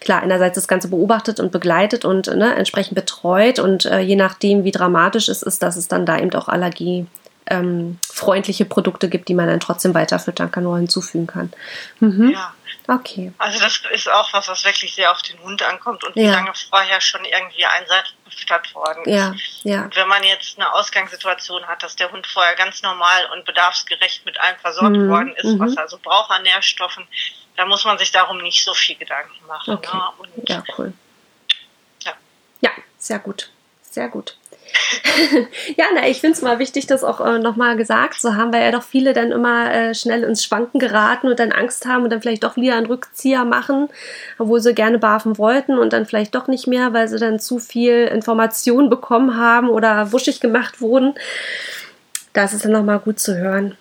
[0.00, 4.64] klar, einerseits das Ganze beobachtet und begleitet und ne, entsprechend betreut und äh, je nachdem,
[4.64, 7.06] wie dramatisch es ist, dass es dann da eben auch Allergie
[7.46, 11.52] ähm, freundliche Produkte gibt, die man dann trotzdem weiter füttern kann oder hinzufügen kann.
[12.00, 12.30] Mhm.
[12.30, 12.54] Ja.
[12.86, 13.32] Okay.
[13.38, 16.22] Also das ist auch was, was wirklich sehr auf den Hund ankommt und ja.
[16.22, 19.14] wie lange vorher schon irgendwie einseitig gefüttert worden ist.
[19.14, 19.82] Ja, ja.
[19.84, 24.26] Und wenn man jetzt eine Ausgangssituation hat, dass der Hund vorher ganz normal und bedarfsgerecht
[24.26, 25.08] mit allem versorgt mhm.
[25.08, 25.60] worden ist, mhm.
[25.60, 27.06] was er also braucht an Nährstoffen,
[27.56, 29.74] da muss man sich darum nicht so viel Gedanken machen.
[29.74, 29.96] Okay.
[29.96, 30.42] Ne?
[30.48, 30.92] Ja, cool.
[32.02, 32.12] Ja.
[32.60, 33.50] ja, sehr gut.
[33.82, 34.36] Sehr gut.
[35.76, 38.62] ja, na, ich finde es mal wichtig, das auch äh, nochmal gesagt zu haben, weil
[38.62, 42.10] ja doch viele dann immer äh, schnell ins Schwanken geraten und dann Angst haben und
[42.10, 43.88] dann vielleicht doch wieder einen Rückzieher machen,
[44.38, 47.58] obwohl sie gerne barfen wollten und dann vielleicht doch nicht mehr, weil sie dann zu
[47.58, 51.14] viel Information bekommen haben oder wuschig gemacht wurden.
[52.32, 53.76] Das ist dann nochmal gut zu hören.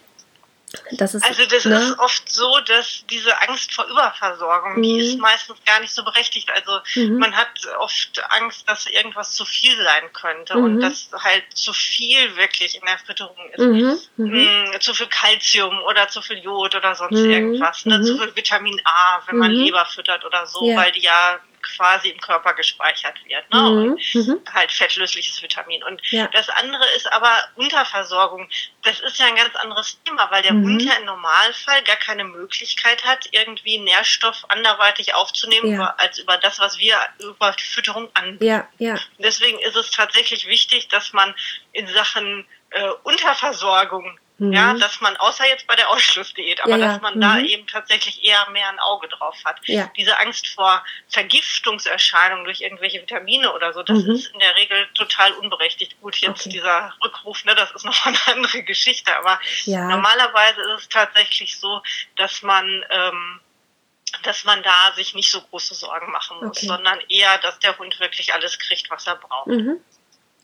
[0.91, 1.75] Das ist, also das ne?
[1.77, 4.83] ist oft so, dass diese Angst vor Überversorgung, mhm.
[4.83, 6.49] die ist meistens gar nicht so berechtigt.
[6.51, 7.19] Also mhm.
[7.19, 10.63] man hat oft Angst, dass irgendwas zu viel sein könnte mhm.
[10.63, 14.09] und dass halt zu viel wirklich in der Fütterung ist.
[14.17, 14.25] Mhm.
[14.25, 14.73] Mhm.
[14.73, 17.29] Mm, zu viel Kalzium oder zu viel Jod oder sonst mhm.
[17.29, 17.85] irgendwas.
[17.85, 18.01] Ne?
[18.01, 20.75] Zu viel Vitamin A, wenn man Leber füttert oder so, ja.
[20.75, 23.49] weil die ja quasi im Körper gespeichert wird.
[23.51, 23.59] Ne?
[23.59, 23.91] Mhm.
[23.91, 24.41] Und mhm.
[24.53, 25.83] halt fettlösliches Vitamin.
[25.83, 26.27] Und ja.
[26.27, 28.47] das andere ist aber Unterversorgung.
[28.83, 30.65] Das ist ja ein ganz anderes Thema, weil der mhm.
[30.65, 35.95] Hund ja im Normalfall gar keine Möglichkeit hat, irgendwie Nährstoff anderweitig aufzunehmen, ja.
[35.97, 38.45] als über das, was wir über die Fütterung anbieten.
[38.45, 38.99] Ja, ja.
[39.17, 41.33] Deswegen ist es tatsächlich wichtig, dass man
[41.71, 44.51] in Sachen äh, Unterversorgung Mhm.
[44.51, 46.87] Ja, dass man, außer jetzt bei der Ausschlussdiät, aber ja, ja.
[46.93, 47.21] dass man mhm.
[47.21, 49.59] da eben tatsächlich eher mehr ein Auge drauf hat.
[49.65, 49.91] Ja.
[49.95, 54.11] Diese Angst vor Vergiftungserscheinungen durch irgendwelche Vitamine oder so, das mhm.
[54.11, 55.99] ist in der Regel total unberechtigt.
[56.01, 56.49] Gut, jetzt okay.
[56.49, 61.81] dieser Rückruf, ne, das ist noch eine andere Geschichte, aber normalerweise ist es tatsächlich so,
[62.15, 63.39] dass man, ähm,
[64.23, 66.67] dass man da sich nicht so große Sorgen machen muss, okay.
[66.67, 69.47] sondern eher, dass der Hund wirklich alles kriegt, was er braucht.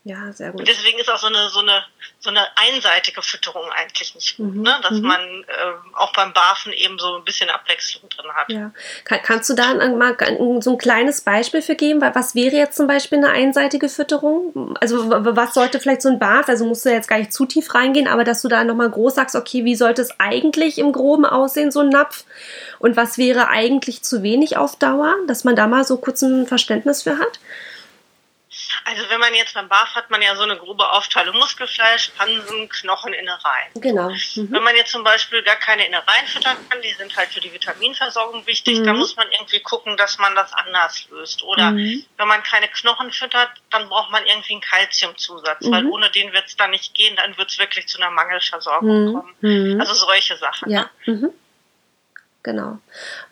[0.02, 0.60] Ja, sehr gut.
[0.60, 1.84] Und deswegen ist auch so eine, so eine,
[2.20, 4.62] so eine einseitige Fütterung eigentlich nicht gut, mhm.
[4.62, 4.80] ne?
[4.82, 5.06] dass mhm.
[5.06, 8.50] man äh, auch beim Barfen eben so ein bisschen Abwechslung drin hat.
[8.50, 8.72] Ja.
[9.04, 10.16] Kann, kannst du da mal
[10.62, 12.00] so ein kleines Beispiel für geben?
[12.00, 14.74] Was wäre jetzt zum Beispiel eine einseitige Fütterung?
[14.80, 17.74] Also was sollte vielleicht so ein Barf, also musst du jetzt gar nicht zu tief
[17.74, 21.26] reingehen, aber dass du da nochmal groß sagst, okay, wie sollte es eigentlich im Groben
[21.26, 22.24] aussehen, so ein Napf?
[22.78, 25.14] Und was wäre eigentlich zu wenig auf Dauer?
[25.26, 27.38] Dass man da mal so kurz ein Verständnis für hat?
[28.84, 32.68] Also wenn man jetzt beim BAF hat man ja so eine grobe Aufteilung Muskelfleisch, Pansen,
[32.68, 33.70] Knochen, Innereien.
[33.74, 34.10] Genau.
[34.10, 34.48] Mhm.
[34.50, 37.52] Wenn man jetzt zum Beispiel gar keine Innereien füttern kann, die sind halt für die
[37.52, 38.84] Vitaminversorgung wichtig, mhm.
[38.84, 41.42] dann muss man irgendwie gucken, dass man das anders löst.
[41.42, 42.04] Oder mhm.
[42.16, 45.92] wenn man keine Knochen füttert, dann braucht man irgendwie einen Kalziumzusatz, weil mhm.
[45.92, 49.14] ohne den wird es dann nicht gehen, dann wird es wirklich zu einer Mangelversorgung mhm.
[49.14, 49.34] kommen.
[49.40, 49.80] Mhm.
[49.80, 50.70] Also solche Sachen.
[50.70, 50.90] Ja.
[51.06, 51.32] Ne?
[52.42, 52.78] Genau.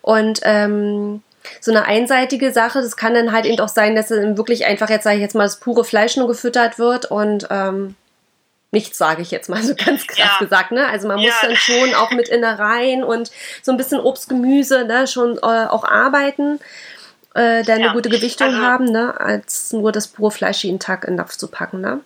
[0.03, 1.23] Und ähm,
[1.61, 2.81] so eine einseitige Sache.
[2.81, 5.35] Das kann dann halt eben auch sein, dass dann wirklich einfach jetzt, sage ich jetzt
[5.35, 7.95] mal, das pure Fleisch nur gefüttert wird und ähm,
[8.71, 10.39] nichts, sage ich jetzt mal so ganz krass ja.
[10.39, 10.73] gesagt.
[10.73, 10.87] Ne?
[10.87, 11.29] Also man ja.
[11.29, 13.31] muss dann schon auch mit Innereien und
[13.63, 16.61] so ein bisschen Obst, Gemüse ne, schon äh, auch arbeiten,
[17.35, 17.93] äh, da eine ja.
[17.93, 21.37] gute Gewichtung also, haben, ne, als nur das pure Fleisch jeden Tag in den Napf
[21.37, 21.81] zu packen.
[21.81, 22.01] Ne?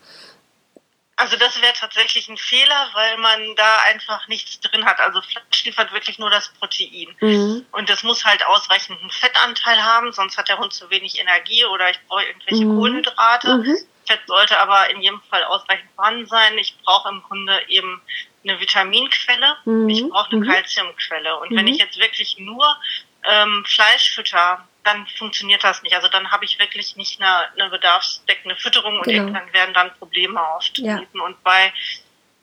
[1.17, 4.99] Also das wäre tatsächlich ein Fehler, weil man da einfach nichts drin hat.
[4.99, 7.15] Also Fleisch liefert wirklich nur das Protein.
[7.21, 7.67] Mhm.
[7.71, 11.65] Und das muss halt ausreichend einen Fettanteil haben, sonst hat der Hund zu wenig Energie
[11.67, 12.79] oder ich brauche irgendwelche mhm.
[12.79, 13.59] Kohlenhydrate.
[13.59, 13.77] Mhm.
[14.07, 16.59] Fett sollte aber in jedem Fall ausreichend vorhanden sein.
[16.59, 18.03] Ich brauche im Grunde eben
[18.43, 19.89] eine Vitaminquelle, mhm.
[19.89, 20.49] ich brauche eine mhm.
[20.49, 21.39] Kalziumquelle.
[21.39, 21.73] Und wenn mhm.
[21.73, 22.77] ich jetzt wirklich nur
[23.25, 25.95] ähm, Fleisch fütter, dann funktioniert das nicht.
[25.95, 29.23] Also dann habe ich wirklich nicht eine, eine bedarfsdeckende Fütterung und genau.
[29.23, 31.09] irgendwann werden dann Probleme auftreten.
[31.15, 31.23] Ja.
[31.23, 31.73] Und bei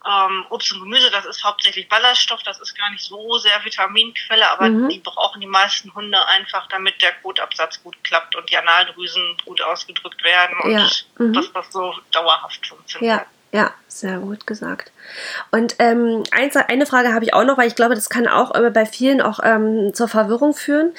[0.07, 4.49] ähm, Obst und Gemüse, das ist hauptsächlich Ballaststoff, das ist gar nicht so sehr Vitaminquelle,
[4.49, 4.89] aber mhm.
[4.89, 9.61] die brauchen die meisten Hunde einfach, damit der Kotabsatz gut klappt und die Analdrüsen gut
[9.61, 10.89] ausgedrückt werden und ja.
[11.17, 11.33] mhm.
[11.33, 13.21] dass das so dauerhaft funktioniert.
[13.21, 13.25] Ja.
[13.51, 14.91] Ja, sehr gut gesagt.
[15.49, 18.53] Und ähm, eins, eine Frage habe ich auch noch, weil ich glaube, das kann auch
[18.53, 20.91] äh, bei vielen auch ähm, zur Verwirrung führen.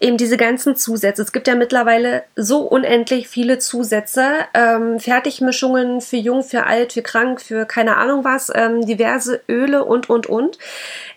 [0.00, 1.20] Eben diese ganzen Zusätze.
[1.20, 7.02] Es gibt ja mittlerweile so unendlich viele Zusätze, ähm, Fertigmischungen für jung, für alt, für
[7.02, 10.58] krank, für keine Ahnung was, ähm, diverse Öle und, und, und.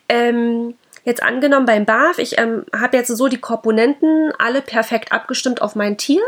[0.09, 0.75] Ähm,
[1.05, 5.75] jetzt angenommen beim BAF, ich ähm, habe jetzt so die Komponenten alle perfekt abgestimmt auf
[5.75, 6.21] mein Tier.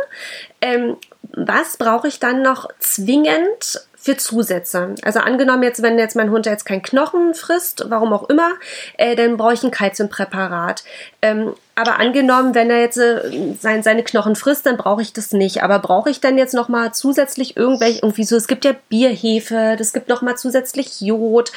[0.61, 0.95] Ähm,
[1.35, 4.95] was brauche ich dann noch zwingend für Zusätze.
[5.03, 8.51] Also angenommen jetzt, wenn jetzt mein Hund jetzt keinen Knochen frisst, warum auch immer,
[8.97, 10.83] äh, dann brauche ich ein Kalziumpräparat.
[11.21, 15.31] Ähm, aber angenommen, wenn er jetzt äh, sein, seine Knochen frisst, dann brauche ich das
[15.31, 15.63] nicht.
[15.63, 19.93] Aber brauche ich dann jetzt nochmal zusätzlich irgendwelche, irgendwie so, es gibt ja Bierhefe, es
[19.93, 21.53] gibt nochmal zusätzlich Jod.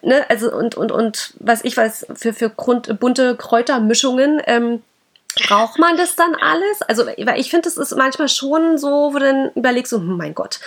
[0.00, 4.82] Ne, also und, und, und was ich weiß, für, für Grund, bunte Kräutermischungen, ähm,
[5.48, 6.82] Braucht man das dann alles?
[6.82, 10.16] Also, weil ich finde, das ist manchmal schon so, wo du dann überlegst, so, hm,
[10.16, 10.60] mein Gott,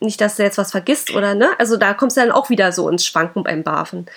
[0.00, 1.50] nicht, dass du jetzt was vergisst oder ne?
[1.58, 4.10] Also da kommst du dann auch wieder so ins Schwanken beim Barfen.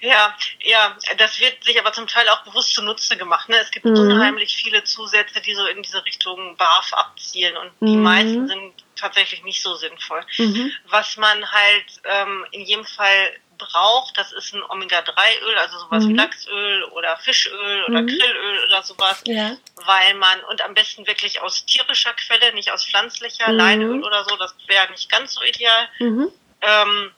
[0.00, 3.48] Ja, ja, das wird sich aber zum Teil auch bewusst zunutze gemacht.
[3.48, 3.56] Ne?
[3.58, 3.96] Es gibt mhm.
[3.96, 8.02] unheimlich viele Zusätze, die so in diese Richtung BAF abzielen und die mhm.
[8.02, 10.22] meisten sind tatsächlich nicht so sinnvoll.
[10.38, 10.72] Mhm.
[10.88, 13.32] Was man halt ähm, in jedem Fall
[13.70, 16.08] braucht, das ist ein Omega-3-Öl, also sowas mhm.
[16.08, 18.06] wie Lachsöl oder Fischöl oder mhm.
[18.06, 19.56] Grillöl oder sowas, ja.
[19.76, 23.58] weil man, und am besten wirklich aus tierischer Quelle, nicht aus pflanzlicher, mhm.
[23.58, 25.88] Leinöl oder so, das wäre nicht ganz so ideal.
[25.98, 26.32] Mhm.
[26.60, 27.12] Ähm,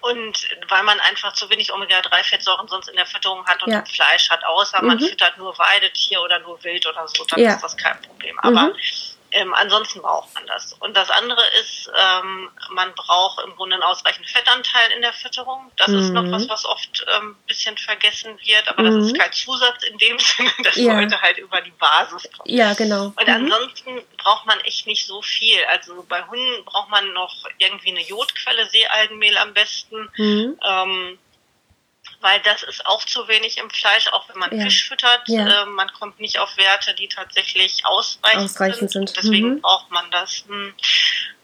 [0.00, 3.84] und weil man einfach zu wenig Omega-3-Fettsäuren sonst in der Fütterung hat und ja.
[3.84, 5.08] Fleisch hat, außer man mhm.
[5.08, 7.54] füttert nur Weidetier oder nur Wild oder so, dann ja.
[7.54, 8.38] ist das kein Problem.
[8.40, 8.74] Aber mhm.
[9.32, 10.74] Ähm, ansonsten braucht man das.
[10.74, 15.70] Und das andere ist, ähm, man braucht im Grunde einen ausreichenden Fettanteil in der Fütterung.
[15.76, 15.98] Das mhm.
[15.98, 16.32] ist noch mhm.
[16.32, 18.98] was, was oft ein ähm, bisschen vergessen wird, aber mhm.
[18.98, 20.92] das ist kein Zusatz in dem Sinne, das ja.
[20.92, 22.54] sollte halt über die Basis kommen.
[22.54, 23.06] Ja, genau.
[23.06, 23.34] Und mhm.
[23.34, 25.64] ansonsten braucht man echt nicht so viel.
[25.70, 30.10] Also bei Hunden braucht man noch irgendwie eine Jodquelle, Seealgenmehl am besten.
[32.22, 34.64] Weil das ist auch zu wenig im Fleisch, auch wenn man ja.
[34.64, 35.22] Fisch füttert.
[35.26, 35.62] Ja.
[35.62, 39.08] Äh, man kommt nicht auf Werte, die tatsächlich ausreichend, ausreichend sind.
[39.08, 39.16] sind.
[39.16, 39.60] Deswegen mhm.
[39.60, 40.44] braucht man das.
[40.46, 40.74] Hm.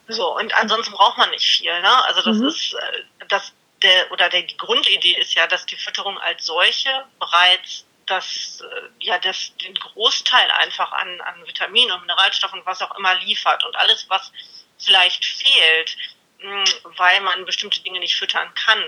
[0.07, 1.81] So, und ansonsten braucht man nicht viel.
[1.83, 2.05] Ne?
[2.05, 2.47] Also das mhm.
[2.47, 3.53] ist äh, das
[3.83, 9.05] der oder der, die Grundidee ist ja, dass die Fütterung als solche bereits das äh,
[9.05, 13.65] ja das den Großteil einfach an, an Vitaminen und Mineralstoffen und was auch immer liefert
[13.65, 14.33] und alles was
[14.79, 15.97] vielleicht fehlt,
[16.39, 16.65] hm,
[16.97, 18.83] weil man bestimmte Dinge nicht füttern kann,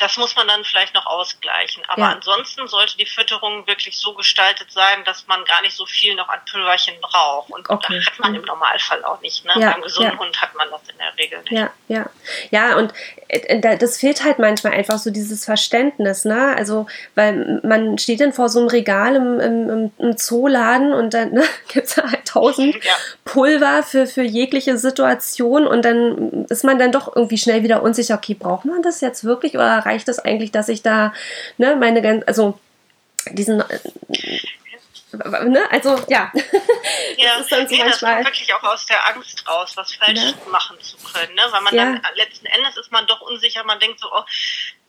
[0.00, 1.82] das muss man dann vielleicht noch ausgleichen.
[1.88, 2.12] Aber ja.
[2.12, 6.28] ansonsten sollte die Fütterung wirklich so gestaltet sein, dass man gar nicht so viel noch
[6.28, 7.50] an Pülverchen braucht.
[7.50, 7.96] Und okay.
[7.96, 9.44] das hat man im Normalfall auch nicht.
[9.44, 9.52] Ne?
[9.56, 9.72] Ja.
[9.72, 10.18] Beim gesunden ja.
[10.18, 11.52] Hund hat man das in der Regel nicht.
[11.52, 12.06] Ja, ja.
[12.50, 12.92] Ja, und
[13.28, 16.24] äh, das fehlt halt manchmal einfach so dieses Verständnis.
[16.24, 16.54] Ne?
[16.56, 21.32] Also, weil man steht dann vor so einem Regal im, im, im Zooladen und dann
[21.32, 22.76] ne, gibt es halt tausend
[23.24, 28.14] Pulver für, für jegliche Situation und dann ist man dann doch irgendwie schnell wieder unsicher,
[28.14, 31.12] okay, braucht man das jetzt wirklich oder reicht es eigentlich, dass ich da
[31.58, 32.58] ne, meine ganze, also
[33.32, 33.78] diesen äh,
[35.12, 35.68] Ne?
[35.72, 36.30] Also ja,
[37.16, 38.24] ja das ist dann so nee, manchmal.
[38.24, 40.34] Wirklich auch aus der Angst raus, was falsch ne?
[40.52, 41.42] machen zu können, ne?
[41.50, 41.84] weil man ja.
[41.84, 44.22] dann letzten Endes ist man doch unsicher, man denkt so, oh,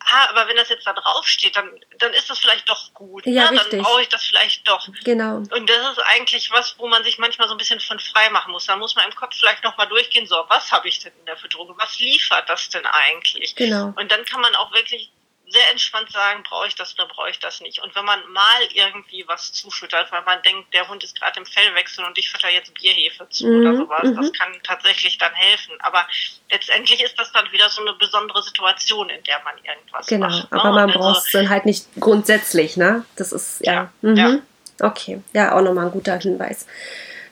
[0.06, 3.26] ah, aber wenn das jetzt da drauf steht, dann, dann ist das vielleicht doch gut.
[3.26, 3.62] Ja, ne?
[3.70, 4.88] Dann brauche ich das vielleicht doch.
[5.04, 5.38] Genau.
[5.38, 8.52] Und das ist eigentlich was, wo man sich manchmal so ein bisschen von frei machen
[8.52, 8.66] muss.
[8.66, 11.38] Da muss man im Kopf vielleicht nochmal durchgehen, so, was habe ich denn in der
[11.38, 11.74] Fütterung?
[11.78, 13.56] Was liefert das denn eigentlich?
[13.56, 13.94] Genau.
[13.96, 15.12] Und dann kann man auch wirklich
[15.52, 17.82] sehr entspannt sagen, brauche ich das oder brauche ich das nicht.
[17.84, 21.46] Und wenn man mal irgendwie was zufüttert, weil man denkt, der Hund ist gerade im
[21.46, 24.16] Fellwechsel und ich fütter jetzt Bierhefe zu mhm, oder sowas, mhm.
[24.16, 25.74] das kann tatsächlich dann helfen.
[25.80, 26.08] Aber
[26.50, 30.50] letztendlich ist das dann wieder so eine besondere Situation, in der man irgendwas genau, macht.
[30.50, 33.06] Genau, aber man also, braucht es dann halt nicht grundsätzlich, ne?
[33.18, 33.74] Das ist, ja.
[33.74, 34.18] ja, mhm.
[34.18, 34.40] ja.
[34.80, 36.66] Okay, ja, auch nochmal ein guter Hinweis.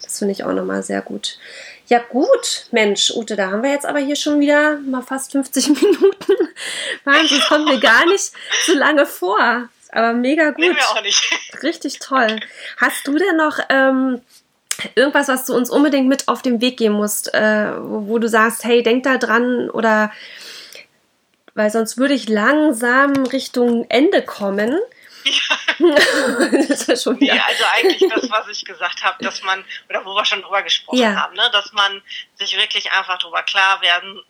[0.01, 1.37] Das finde ich auch nochmal sehr gut.
[1.89, 5.67] Ja gut, Mensch, Ute, da haben wir jetzt aber hier schon wieder mal fast 50
[5.81, 6.35] Minuten.
[7.03, 8.31] Wahnsinn, das kommt mir gar nicht
[8.65, 9.69] so lange vor.
[9.91, 10.59] Aber mega gut.
[10.59, 11.19] Nee, mir auch nicht.
[11.63, 12.39] Richtig toll.
[12.77, 14.21] Hast du denn noch ähm,
[14.93, 18.29] irgendwas, was du uns unbedingt mit auf den Weg geben musst, äh, wo, wo, du
[18.29, 20.11] sagst, hey, denk da dran oder
[21.55, 24.77] weil sonst würde ich langsam Richtung Ende kommen.
[25.23, 25.79] Ja.
[26.67, 27.35] das ist schon wieder.
[27.35, 30.61] Ja, also eigentlich das, was ich gesagt habe, dass man, oder wo wir schon drüber
[30.61, 31.15] gesprochen ja.
[31.15, 32.01] haben, ne, dass man
[32.35, 34.21] sich wirklich einfach darüber klar werden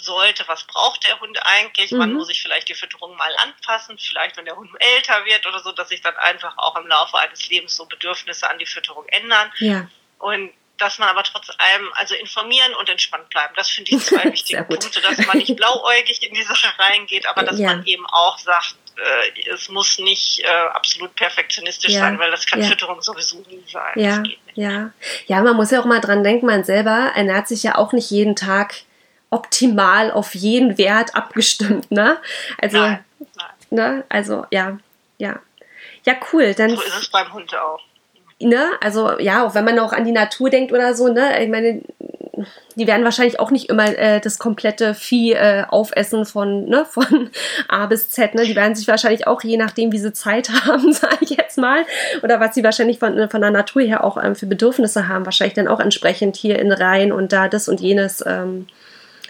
[0.00, 1.98] sollte, was braucht der Hund eigentlich, mhm.
[1.98, 5.58] wann muss ich vielleicht die Fütterung mal anpassen, vielleicht wenn der Hund älter wird oder
[5.60, 9.06] so, dass sich dann einfach auch im Laufe eines Lebens so Bedürfnisse an die Fütterung
[9.08, 9.52] ändern.
[9.58, 9.88] Ja.
[10.18, 13.52] Und dass man aber trotz allem, also informieren und entspannt bleiben.
[13.56, 17.42] Das finde ich zwei wichtige Punkte, dass man nicht blauäugig in die Sache reingeht, aber
[17.42, 17.68] dass ja.
[17.68, 22.00] man eben auch sagt, äh, es muss nicht äh, absolut perfektionistisch ja.
[22.00, 22.66] sein, weil das kann ja.
[22.66, 23.92] Fütterung sowieso nie sein.
[23.94, 24.22] Ja.
[24.54, 24.90] ja,
[25.26, 28.10] ja, man muss ja auch mal dran denken, man selber ernährt sich ja auch nicht
[28.10, 28.74] jeden Tag
[29.30, 32.18] optimal auf jeden Wert abgestimmt, ne?
[32.60, 33.04] Also, nein,
[33.36, 33.50] nein.
[33.70, 34.04] ne?
[34.08, 34.78] Also, ja,
[35.18, 35.40] ja.
[36.04, 36.54] Ja, cool.
[36.54, 37.80] Dann, so ist es beim Hund auch.
[38.40, 38.66] Ne?
[38.80, 41.42] Also, ja, auch wenn man auch an die Natur denkt oder so, ne?
[41.42, 41.82] Ich meine,
[42.76, 47.30] die werden wahrscheinlich auch nicht immer äh, das komplette Vieh äh, aufessen von, ne, von
[47.68, 48.34] A bis Z.
[48.34, 48.44] Ne?
[48.44, 51.84] Die werden sich wahrscheinlich auch, je nachdem, wie sie Zeit haben, sage ich jetzt mal,
[52.22, 55.54] oder was sie wahrscheinlich von, von der Natur her auch ähm, für Bedürfnisse haben, wahrscheinlich
[55.54, 58.68] dann auch entsprechend hier in Reihen und da das und jenes ähm,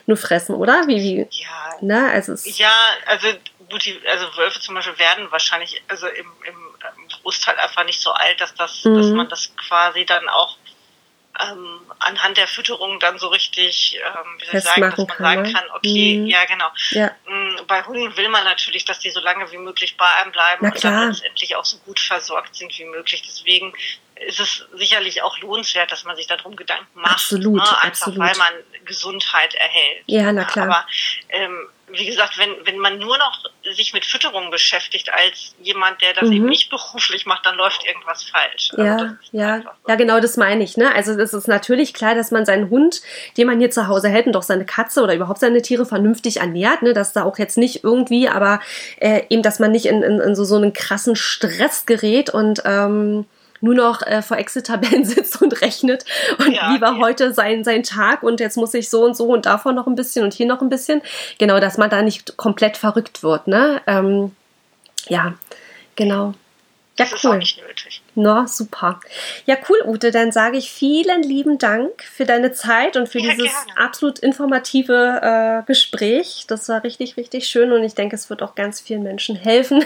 [0.06, 0.86] nur fressen, oder?
[0.86, 1.26] Wie, wie?
[1.30, 2.10] Ja, ne?
[2.10, 2.72] also, ja,
[3.06, 3.28] also
[4.10, 6.67] also Wölfe zum Beispiel werden wahrscheinlich also im, im,
[7.28, 8.96] im Großteil einfach nicht so alt, dass das, mhm.
[8.96, 10.56] dass man das quasi dann auch
[11.40, 15.18] ähm, anhand der Fütterung dann so richtig, ähm, wie soll ich sagen, dass man kann,
[15.18, 15.52] sagen ne?
[15.52, 16.26] kann, okay, mhm.
[16.26, 16.68] ja genau.
[16.90, 17.10] Ja.
[17.26, 20.66] Mm, bei Hunden will man natürlich, dass die so lange wie möglich bei einem bleiben
[20.66, 23.22] und dann letztendlich auch so gut versorgt sind wie möglich.
[23.24, 23.72] Deswegen
[24.26, 27.12] ist es sicherlich auch lohnenswert, dass man sich darum Gedanken macht.
[27.12, 27.62] Absolut, ne?
[27.62, 28.18] Einfach absolut.
[28.18, 28.52] weil man
[28.84, 30.02] Gesundheit erhält.
[30.06, 30.66] Ja, na klar.
[30.66, 30.86] Aber
[31.28, 36.14] ähm, wie gesagt, wenn, wenn man nur noch sich mit Fütterung beschäftigt als jemand, der
[36.14, 36.32] das mhm.
[36.32, 38.70] eben nicht beruflich macht, dann läuft irgendwas falsch.
[38.72, 40.76] Also ja, ja, ja, genau das meine ich.
[40.76, 40.94] Ne?
[40.94, 43.02] Also es ist natürlich klar, dass man seinen Hund,
[43.36, 46.38] den man hier zu Hause hält und auch seine Katze oder überhaupt seine Tiere vernünftig
[46.38, 46.92] ernährt, ne?
[46.92, 48.60] dass da auch jetzt nicht irgendwie, aber
[48.98, 52.62] äh, eben, dass man nicht in, in, in so, so einen krassen Stress gerät und
[52.64, 53.26] ähm,
[53.60, 56.04] nur noch äh, vor Excel-Tabellen sitzt und rechnet
[56.38, 56.98] und ja, wie war ja.
[57.00, 59.94] heute sein, sein Tag und jetzt muss ich so und so und davon noch ein
[59.94, 61.02] bisschen und hier noch ein bisschen.
[61.38, 63.80] Genau, dass man da nicht komplett verrückt wird, ne?
[63.86, 64.32] Ähm,
[65.08, 65.34] ja,
[65.96, 66.34] genau.
[66.98, 67.16] Ja, das cool.
[67.16, 68.02] ist auch nicht nötig.
[68.16, 69.00] No, super.
[69.46, 70.10] Ja, cool, Ute.
[70.10, 73.76] Dann sage ich vielen lieben Dank für deine Zeit und für ja, dieses gerne.
[73.76, 76.44] absolut informative äh, Gespräch.
[76.48, 79.84] Das war richtig, richtig schön und ich denke, es wird auch ganz vielen Menschen helfen,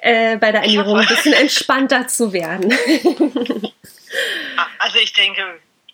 [0.00, 2.72] äh, bei der Ernährung ein bisschen entspannter zu werden.
[4.56, 5.42] Ah, also ich denke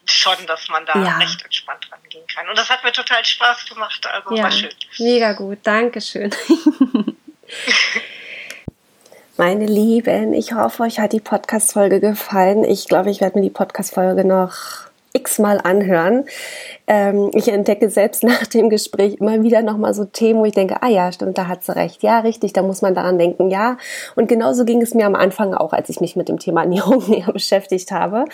[0.04, 1.18] schon, dass man da ja.
[1.18, 2.48] recht entspannt rangehen kann.
[2.48, 4.06] Und das hat mir total Spaß gemacht.
[4.06, 4.70] Also ja, war schön.
[4.98, 5.58] Mega gut.
[5.64, 6.30] Dankeschön.
[9.38, 12.64] Meine Lieben, ich hoffe, euch hat die Podcast-Folge gefallen.
[12.64, 14.52] Ich glaube, ich werde mir die Podcast-Folge noch
[15.14, 16.26] x-mal anhören.
[16.86, 20.82] Ähm, ich entdecke selbst nach dem Gespräch immer wieder nochmal so Themen, wo ich denke,
[20.82, 22.02] ah ja, stimmt, da hat sie recht.
[22.02, 23.78] Ja, richtig, da muss man daran denken, ja.
[24.16, 27.02] Und genauso ging es mir am Anfang auch, als ich mich mit dem Thema Ernährung
[27.08, 28.26] näher beschäftigt habe.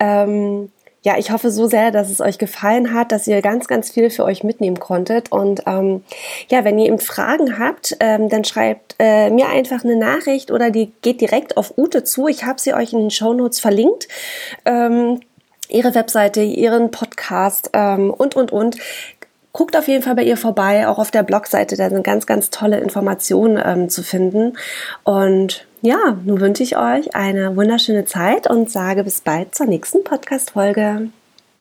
[0.00, 0.72] Ähm,
[1.02, 4.10] ja, ich hoffe so sehr, dass es euch gefallen hat, dass ihr ganz, ganz viel
[4.10, 5.32] für euch mitnehmen konntet.
[5.32, 6.04] Und ähm,
[6.50, 10.70] ja, wenn ihr eben Fragen habt, ähm, dann schreibt äh, mir einfach eine Nachricht oder
[10.70, 12.28] die geht direkt auf Ute zu.
[12.28, 14.08] Ich habe sie euch in den Show Notes verlinkt.
[14.66, 15.20] Ähm,
[15.70, 18.76] ihre Webseite, ihren Podcast ähm, und, und, und.
[19.52, 22.50] Guckt auf jeden Fall bei ihr vorbei, auch auf der Blogseite, da sind ganz, ganz
[22.50, 24.56] tolle Informationen ähm, zu finden.
[25.02, 30.04] Und ja, nun wünsche ich euch eine wunderschöne Zeit und sage bis bald zur nächsten
[30.04, 31.10] Podcast-Folge.